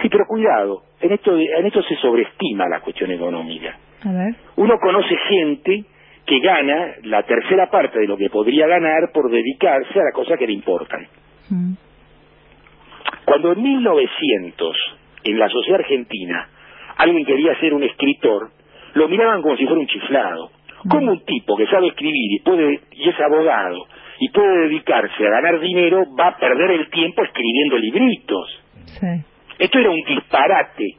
Sí, 0.02 0.10
pero 0.10 0.26
cuidado, 0.28 0.84
en 1.02 1.12
esto, 1.14 1.38
en 1.38 1.66
esto 1.66 1.82
se 1.84 1.96
sobreestima 1.98 2.68
la 2.68 2.82
cuestión 2.82 3.12
económica. 3.12 3.78
A 4.04 4.12
ver. 4.12 4.36
Uno 4.58 4.78
conoce 4.80 5.16
gente 5.30 5.84
que 6.28 6.40
gana 6.40 6.96
la 7.04 7.24
tercera 7.24 7.70
parte 7.72 8.00
de 8.00 8.06
lo 8.06 8.18
que 8.18 8.30
podría 8.30 8.68
ganar 8.68 9.12
por 9.14 9.32
dedicarse 9.32 9.98
a 10.00 10.04
la 10.04 10.12
cosa 10.12 10.36
que 10.38 10.46
le 10.46 10.54
importan. 10.54 11.08
Mm. 11.50 11.74
Cuando 13.24 13.54
en 13.54 13.64
1900, 13.64 14.78
en 15.24 15.40
la 15.40 15.48
sociedad 15.48 15.80
argentina, 15.80 16.50
alguien 16.98 17.26
quería 17.26 17.58
ser 17.62 17.74
un 17.74 17.84
escritor, 17.84 18.52
lo 18.94 19.08
miraban 19.08 19.42
como 19.42 19.56
si 19.56 19.66
fuera 19.66 19.80
un 19.80 19.88
chiflado. 19.88 20.52
Como 20.90 21.12
un 21.12 21.26
tipo 21.26 21.58
que 21.58 21.66
sabe 21.68 21.88
escribir 21.88 22.34
y 22.34 22.40
puede 22.44 22.80
y 22.92 23.10
es 23.10 23.20
abogado 23.20 23.88
y 24.20 24.30
puede 24.30 24.68
dedicarse 24.68 25.26
a 25.26 25.30
ganar 25.30 25.60
dinero 25.60 26.04
va 26.18 26.28
a 26.28 26.38
perder 26.38 26.72
el 26.72 26.90
tiempo 26.90 27.24
escribiendo 27.24 27.78
libritos. 27.78 28.64
Sí. 28.86 29.08
Esto 29.60 29.80
era 29.80 29.90
un 29.90 30.02
disparate. 30.08 30.98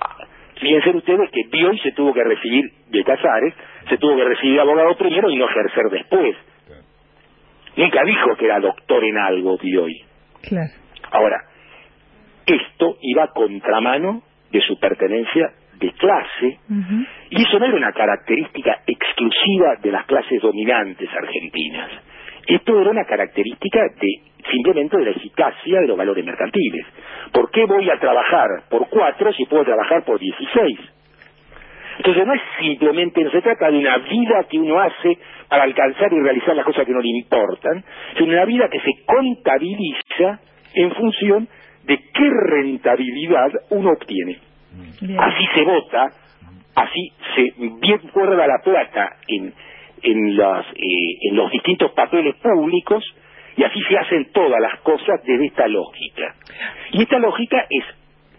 Ah, 0.00 0.26
Fíjense 0.60 0.90
ustedes 0.90 1.30
que 1.30 1.42
Bioy 1.50 1.78
se 1.80 1.92
tuvo 1.92 2.14
que 2.14 2.22
recibir 2.22 2.64
de 2.88 3.04
Casares, 3.04 3.54
se 3.92 3.98
tuvo 3.98 4.16
que 4.16 4.24
recibir 4.24 4.58
abogado 4.58 4.96
primero 4.96 5.30
y 5.30 5.36
no 5.36 5.44
ejercer 5.50 5.84
después. 5.90 6.34
Nunca 7.76 8.02
dijo 8.04 8.36
que 8.38 8.46
era 8.46 8.58
doctor 8.58 9.04
en 9.04 9.18
algo 9.18 9.58
Bioy. 9.58 10.02
Claro. 10.48 10.70
Ahora, 11.10 11.36
esto 12.46 12.96
iba 13.02 13.24
a 13.24 13.32
contramano 13.32 14.22
de 14.50 14.60
su 14.62 14.78
pertenencia 14.78 15.52
de 15.74 15.92
clase, 15.92 16.58
y 17.30 17.42
eso 17.42 17.58
no 17.58 17.66
era 17.66 17.76
una 17.76 17.92
característica 17.92 18.80
exclusiva 18.86 19.76
de 19.82 19.92
las 19.92 20.06
clases 20.06 20.40
dominantes 20.40 21.10
argentinas. 21.12 21.90
Esto 22.46 22.80
era 22.80 22.90
una 22.90 23.04
característica 23.04 23.80
de 24.00 24.32
simplemente 24.50 24.96
de 24.96 25.04
la 25.04 25.10
eficacia 25.10 25.80
de 25.80 25.86
los 25.86 25.98
valores 25.98 26.24
mercantiles. 26.24 26.86
¿Por 27.30 27.50
qué 27.50 27.66
voy 27.66 27.90
a 27.90 27.98
trabajar 27.98 28.48
por 28.70 28.88
cuatro 28.88 29.32
si 29.34 29.44
puedo 29.44 29.64
trabajar 29.64 30.02
por 30.04 30.18
dieciséis? 30.18 30.80
Entonces 32.02 32.26
no 32.26 32.34
es 32.34 32.40
simplemente, 32.58 33.22
no 33.22 33.30
se 33.30 33.42
trata 33.42 33.70
de 33.70 33.78
una 33.78 33.96
vida 33.98 34.44
que 34.50 34.58
uno 34.58 34.80
hace 34.80 35.18
para 35.48 35.62
alcanzar 35.62 36.12
y 36.12 36.20
realizar 36.20 36.56
las 36.56 36.64
cosas 36.64 36.84
que 36.84 36.90
no 36.90 37.00
le 37.00 37.10
importan, 37.10 37.84
sino 38.18 38.32
una 38.32 38.44
vida 38.44 38.68
que 38.68 38.80
se 38.80 38.90
contabiliza 39.06 40.40
en 40.74 40.90
función 40.96 41.46
de 41.84 41.98
qué 42.12 42.28
rentabilidad 42.48 43.52
uno 43.70 43.90
obtiene. 43.90 44.36
Bien. 45.00 45.20
Así 45.20 45.46
se 45.54 45.62
vota, 45.62 46.08
así 46.74 47.12
se 47.36 47.54
bien 47.56 47.98
cuerda 48.12 48.48
la 48.48 48.58
plata 48.64 49.18
en, 49.28 49.54
en, 50.02 50.36
las, 50.36 50.66
eh, 50.74 51.28
en 51.30 51.36
los 51.36 51.52
distintos 51.52 51.92
papeles 51.92 52.34
públicos 52.42 53.04
y 53.56 53.62
así 53.62 53.80
se 53.88 53.96
hacen 53.96 54.32
todas 54.32 54.60
las 54.60 54.80
cosas 54.80 55.22
desde 55.24 55.46
esta 55.46 55.68
lógica. 55.68 56.34
Y 56.94 57.02
esta 57.02 57.20
lógica 57.20 57.64
es 57.70 57.84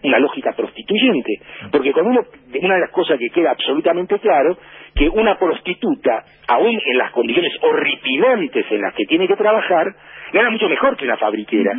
una 0.04 0.18
lógica 0.18 0.52
prostituyente, 0.56 1.32
porque 1.72 1.92
cuando 1.92 2.10
uno, 2.12 2.20
una 2.62 2.74
de 2.74 2.80
las 2.80 2.90
cosas 2.90 3.18
que 3.18 3.30
queda 3.30 3.50
absolutamente 3.50 4.18
claro, 4.20 4.56
que 4.94 5.08
una 5.08 5.36
prostituta, 5.38 6.24
aún 6.48 6.78
en 6.86 6.98
las 6.98 7.10
condiciones 7.10 7.52
horripilantes 7.60 8.64
en 8.70 8.80
las 8.82 8.94
que 8.94 9.04
tiene 9.06 9.26
que 9.26 9.34
trabajar, 9.36 9.86
gana 10.32 10.50
mucho 10.50 10.68
mejor 10.68 10.96
que 10.96 11.04
una 11.04 11.16
fabriquera. 11.16 11.72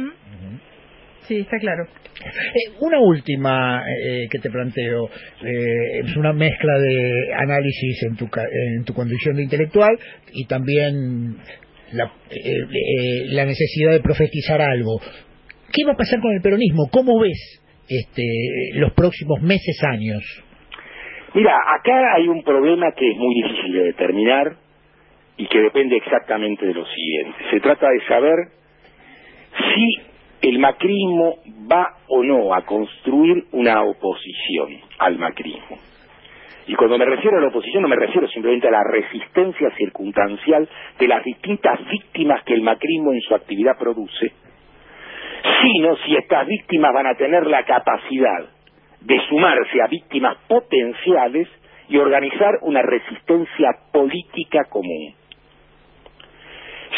Sí, 1.21 1.39
está 1.39 1.57
claro. 1.57 1.85
Eh, 2.23 2.71
una 2.81 2.99
última 2.99 3.83
eh, 3.88 4.27
que 4.29 4.39
te 4.39 4.49
planteo, 4.49 5.09
eh, 5.43 5.99
es 6.03 6.15
una 6.17 6.33
mezcla 6.33 6.77
de 6.77 7.33
análisis 7.35 8.03
en 8.09 8.15
tu, 8.15 8.29
ca- 8.29 8.47
en 8.77 8.85
tu 8.85 8.93
condición 8.93 9.35
de 9.35 9.43
intelectual 9.43 9.97
y 10.33 10.45
también 10.45 11.38
la, 11.93 12.05
eh, 12.05 12.39
eh, 12.39 13.25
la 13.29 13.45
necesidad 13.45 13.91
de 13.91 13.99
profetizar 14.01 14.61
algo. 14.61 14.99
¿Qué 15.73 15.83
va 15.85 15.93
a 15.93 15.97
pasar 15.97 16.21
con 16.21 16.31
el 16.31 16.41
peronismo? 16.41 16.88
¿Cómo 16.91 17.19
ves 17.19 17.61
este, 17.88 18.24
los 18.76 18.93
próximos 18.93 19.41
meses, 19.41 19.82
años? 19.84 20.24
Mira, 21.34 21.54
acá 21.78 22.15
hay 22.15 22.28
un 22.28 22.43
problema 22.43 22.91
que 22.93 23.10
es 23.10 23.17
muy 23.17 23.36
difícil 23.36 23.74
de 23.74 23.84
determinar 23.84 24.56
y 25.38 25.48
que 25.48 25.60
depende 25.60 25.98
exactamente 25.98 26.65
de 26.65 26.74
lo 26.74 26.86
siguiente. 26.86 27.38
Se 27.52 27.60
trata 27.60 27.88
de 27.89 28.02
saber 28.08 28.36
si 29.74 30.48
el 30.48 30.60
macrismo 30.60 31.39
va 31.71 31.98
o 32.08 32.24
no 32.24 32.54
a 32.54 32.65
construir 32.65 33.45
una 33.52 33.84
oposición 33.84 34.80
al 35.00 35.17
macrismo. 35.17 35.78
Y 36.67 36.76
cuando 36.76 36.98
me 36.98 37.06
refiero 37.06 37.38
a 37.38 37.41
la 37.41 37.48
oposición 37.48 37.84
no 37.84 37.89
me 37.89 37.95
refiero 37.95 38.28
simplemente 38.28 38.67
a 38.67 38.71
la 38.71 38.84
resistencia 38.84 39.69
circunstancial 39.78 40.67
de 41.00 41.08
las 41.08 41.24
distintas 41.24 41.80
víctimas 41.89 42.43
que 42.43 42.54
el 42.54 42.62
macrismo 42.62 43.12
en 43.13 43.21
su 43.21 43.36
actividad 43.36 43.78
produce, 43.78 44.32
sino 45.62 45.95
si 45.97 46.15
estas 46.15 46.47
víctimas 46.47 46.93
van 46.93 47.08
a 47.08 47.15
tener 47.15 47.45
la 47.47 47.63
capacidad 47.63 48.45
de 49.01 49.19
sumarse 49.29 49.81
a 49.81 49.88
víctimas 49.88 50.38
potenciales 50.47 51.47
y 51.88 51.97
organizar 51.97 52.60
una 52.62 52.81
resistencia 52.81 53.69
política 53.91 54.65
común. 54.69 55.13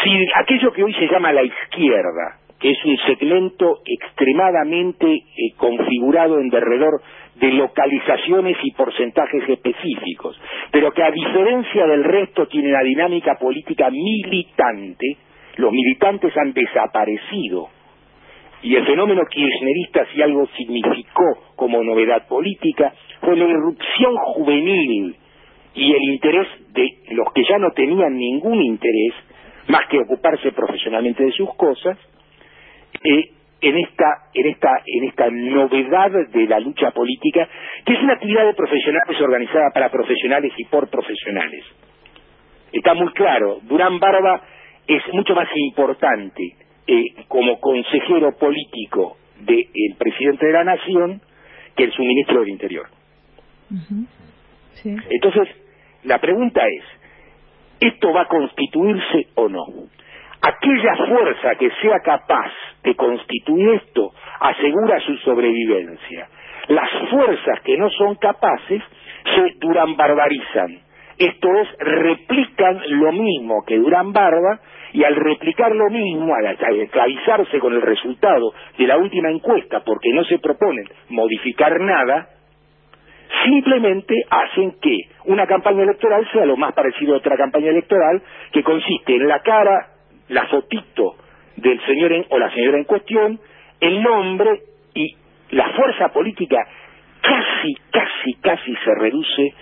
Si 0.03 0.25
aquello 0.35 0.71
que 0.71 0.83
hoy 0.83 0.93
se 0.93 1.07
llama 1.07 1.33
la 1.33 1.43
izquierda, 1.43 2.39
que 2.59 2.71
es 2.71 2.85
un 2.85 2.97
segmento 3.05 3.79
extremadamente 3.85 5.05
eh, 5.07 5.21
configurado 5.57 6.39
en 6.39 6.49
derredor 6.49 7.01
de 7.35 7.51
localizaciones 7.51 8.57
y 8.63 8.71
porcentajes 8.71 9.47
específicos, 9.47 10.39
pero 10.71 10.91
que 10.91 11.03
a 11.03 11.11
diferencia 11.11 11.85
del 11.85 12.03
resto 12.03 12.47
tiene 12.47 12.69
una 12.69 12.81
dinámica 12.81 13.35
política 13.35 13.89
militante, 13.91 15.17
los 15.57 15.71
militantes 15.71 16.35
han 16.37 16.53
desaparecido 16.53 17.69
y 18.63 18.75
el 18.75 18.85
fenómeno 18.85 19.23
kirchnerista 19.29 20.05
si 20.13 20.21
algo 20.21 20.47
significó 20.57 21.53
como 21.55 21.83
novedad 21.83 22.27
política 22.27 22.93
fue 23.21 23.35
la 23.35 23.45
irrupción 23.45 24.15
juvenil 24.15 25.15
y 25.75 25.93
el 25.93 26.03
interés 26.13 26.47
de 26.73 26.89
los 27.11 27.31
que 27.33 27.43
ya 27.47 27.59
no 27.59 27.71
tenían 27.71 28.15
ningún 28.17 28.61
interés 28.63 29.13
más 29.67 29.87
que 29.89 29.99
ocuparse 29.99 30.51
profesionalmente 30.51 31.23
de 31.23 31.31
sus 31.31 31.53
cosas 31.55 31.97
eh, 33.03 33.29
en 33.61 33.77
esta 33.77 34.05
en 34.33 34.47
esta 34.47 34.69
en 34.85 35.03
esta 35.05 35.29
novedad 35.29 36.11
de 36.29 36.47
la 36.47 36.59
lucha 36.59 36.91
política 36.91 37.47
que 37.85 37.93
es 37.93 38.01
una 38.01 38.13
actividad 38.13 38.45
de 38.45 38.53
profesionales 38.53 39.21
organizada 39.21 39.69
para 39.73 39.89
profesionales 39.89 40.51
y 40.57 40.65
por 40.65 40.89
profesionales. 40.89 41.63
Está 42.71 42.95
muy 42.95 43.11
claro 43.13 43.59
Durán 43.63 43.99
Barba 43.99 44.41
es 44.87 45.01
mucho 45.13 45.35
más 45.35 45.47
importante 45.55 46.66
eh, 46.87 47.25
como 47.27 47.59
consejero 47.59 48.31
político 48.37 49.17
del 49.39 49.95
presidente 49.97 50.45
de 50.47 50.53
la 50.53 50.63
nación 50.63 51.21
que 51.75 51.83
el 51.83 51.91
suministro 51.93 52.39
del 52.39 52.49
interior. 52.49 52.87
Sí. 54.71 54.95
entonces, 55.09 55.49
la 56.03 56.19
pregunta 56.19 56.61
es, 56.65 56.83
¿esto 57.81 58.13
va 58.13 58.21
a 58.21 58.27
constituirse 58.27 59.27
o 59.35 59.49
no? 59.49 59.65
Aquella 60.41 60.95
fuerza 61.07 61.55
que 61.55 61.69
sea 61.81 61.99
capaz 62.03 62.51
de 62.83 62.95
constituir 62.95 63.81
esto 63.83 64.11
asegura 64.39 64.99
su 65.01 65.17
sobrevivencia. 65.17 66.29
Las 66.69 66.89
fuerzas 67.09 67.59
que 67.63 67.77
no 67.77 67.89
son 67.89 68.15
capaces 68.15 68.81
se 69.35 69.55
duran 69.59 69.95
barbarizan, 69.97 70.79
Esto 71.19 71.49
es, 71.61 71.67
replican 71.79 72.79
lo 72.99 73.11
mismo 73.11 73.63
que 73.65 73.77
Durán 73.77 74.13
Barba 74.13 74.59
y 74.93 75.03
al 75.03 75.15
replicar 75.15 75.75
lo 75.75 75.89
mismo, 75.89 76.33
al 76.35 76.45
esclavizarse 76.79 77.59
con 77.59 77.73
el 77.73 77.81
resultado 77.81 78.53
de 78.77 78.87
la 78.87 78.97
última 78.97 79.29
encuesta 79.29 79.81
porque 79.83 80.09
no 80.13 80.23
se 80.25 80.37
proponen 80.39 80.85
modificar 81.09 81.79
nada, 81.81 82.29
simplemente 83.43 84.15
hacen 84.29 84.75
que 84.81 84.95
una 85.25 85.45
campaña 85.47 85.83
electoral 85.83 86.27
sea 86.31 86.45
lo 86.45 86.55
más 86.55 86.73
parecido 86.73 87.15
a 87.15 87.17
otra 87.17 87.35
campaña 87.35 87.69
electoral 87.69 88.21
que 88.51 88.63
consiste 88.63 89.15
en 89.15 89.27
la 89.27 89.39
cara, 89.41 89.87
la 90.29 90.45
fotito 90.47 91.15
del 91.57 91.79
señor 91.85 92.11
en- 92.13 92.25
o 92.29 92.37
la 92.37 92.51
señora 92.53 92.77
en 92.77 92.83
cuestión, 92.85 93.39
el 93.81 94.01
nombre 94.01 94.61
y 94.93 95.15
la 95.51 95.69
fuerza 95.73 96.09
política 96.09 96.57
casi, 97.21 97.73
casi, 97.91 98.33
casi 98.41 98.75
se 98.75 98.95
reduce 98.99 99.53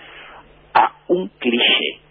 a 0.75 0.91
un 1.07 1.29
cliché. 1.39 2.01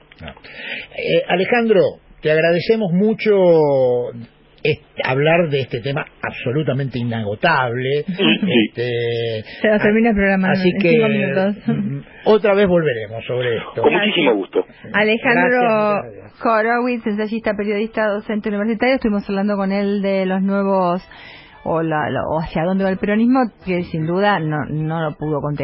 Eh, 0.96 1.22
Alejandro, 1.28 1.80
te 2.22 2.30
agradecemos 2.30 2.92
mucho 2.92 3.30
est- 4.62 4.82
hablar 5.04 5.50
de 5.50 5.60
este 5.60 5.80
tema 5.80 6.04
absolutamente 6.22 6.98
inagotable. 6.98 8.04
Este, 8.66 9.42
Se 9.60 9.68
nos 9.68 9.82
termina 9.82 10.10
el 10.10 10.14
programa 10.16 10.50
Así 10.50 10.68
en 10.70 10.78
que 10.80 10.88
cinco 10.90 11.08
minutos. 11.08 11.56
otra 12.24 12.54
vez 12.54 12.66
volveremos 12.66 13.24
sobre 13.26 13.56
esto. 13.56 13.82
Con 13.82 13.92
muchísimo 13.92 14.34
gusto. 14.34 14.64
Alejandro 14.92 15.60
Gracias, 15.60 16.04
muchas 16.04 16.12
gracias. 16.14 16.46
Horowitz, 16.46 17.06
ensayista, 17.06 17.52
periodista, 17.56 18.06
docente 18.08 18.48
universitario, 18.48 18.94
estuvimos 18.96 19.28
hablando 19.28 19.56
con 19.56 19.72
él 19.72 20.02
de 20.02 20.26
los 20.26 20.42
nuevos 20.42 21.02
o, 21.64 21.82
la, 21.82 22.10
la- 22.10 22.22
o 22.28 22.40
hacia 22.40 22.62
dónde 22.64 22.84
va 22.84 22.90
el 22.90 22.98
peronismo, 22.98 23.40
que 23.64 23.82
sin 23.84 24.06
duda 24.06 24.38
no, 24.40 24.64
no 24.68 25.00
lo 25.02 25.16
pudo 25.16 25.40
contestar. 25.40 25.62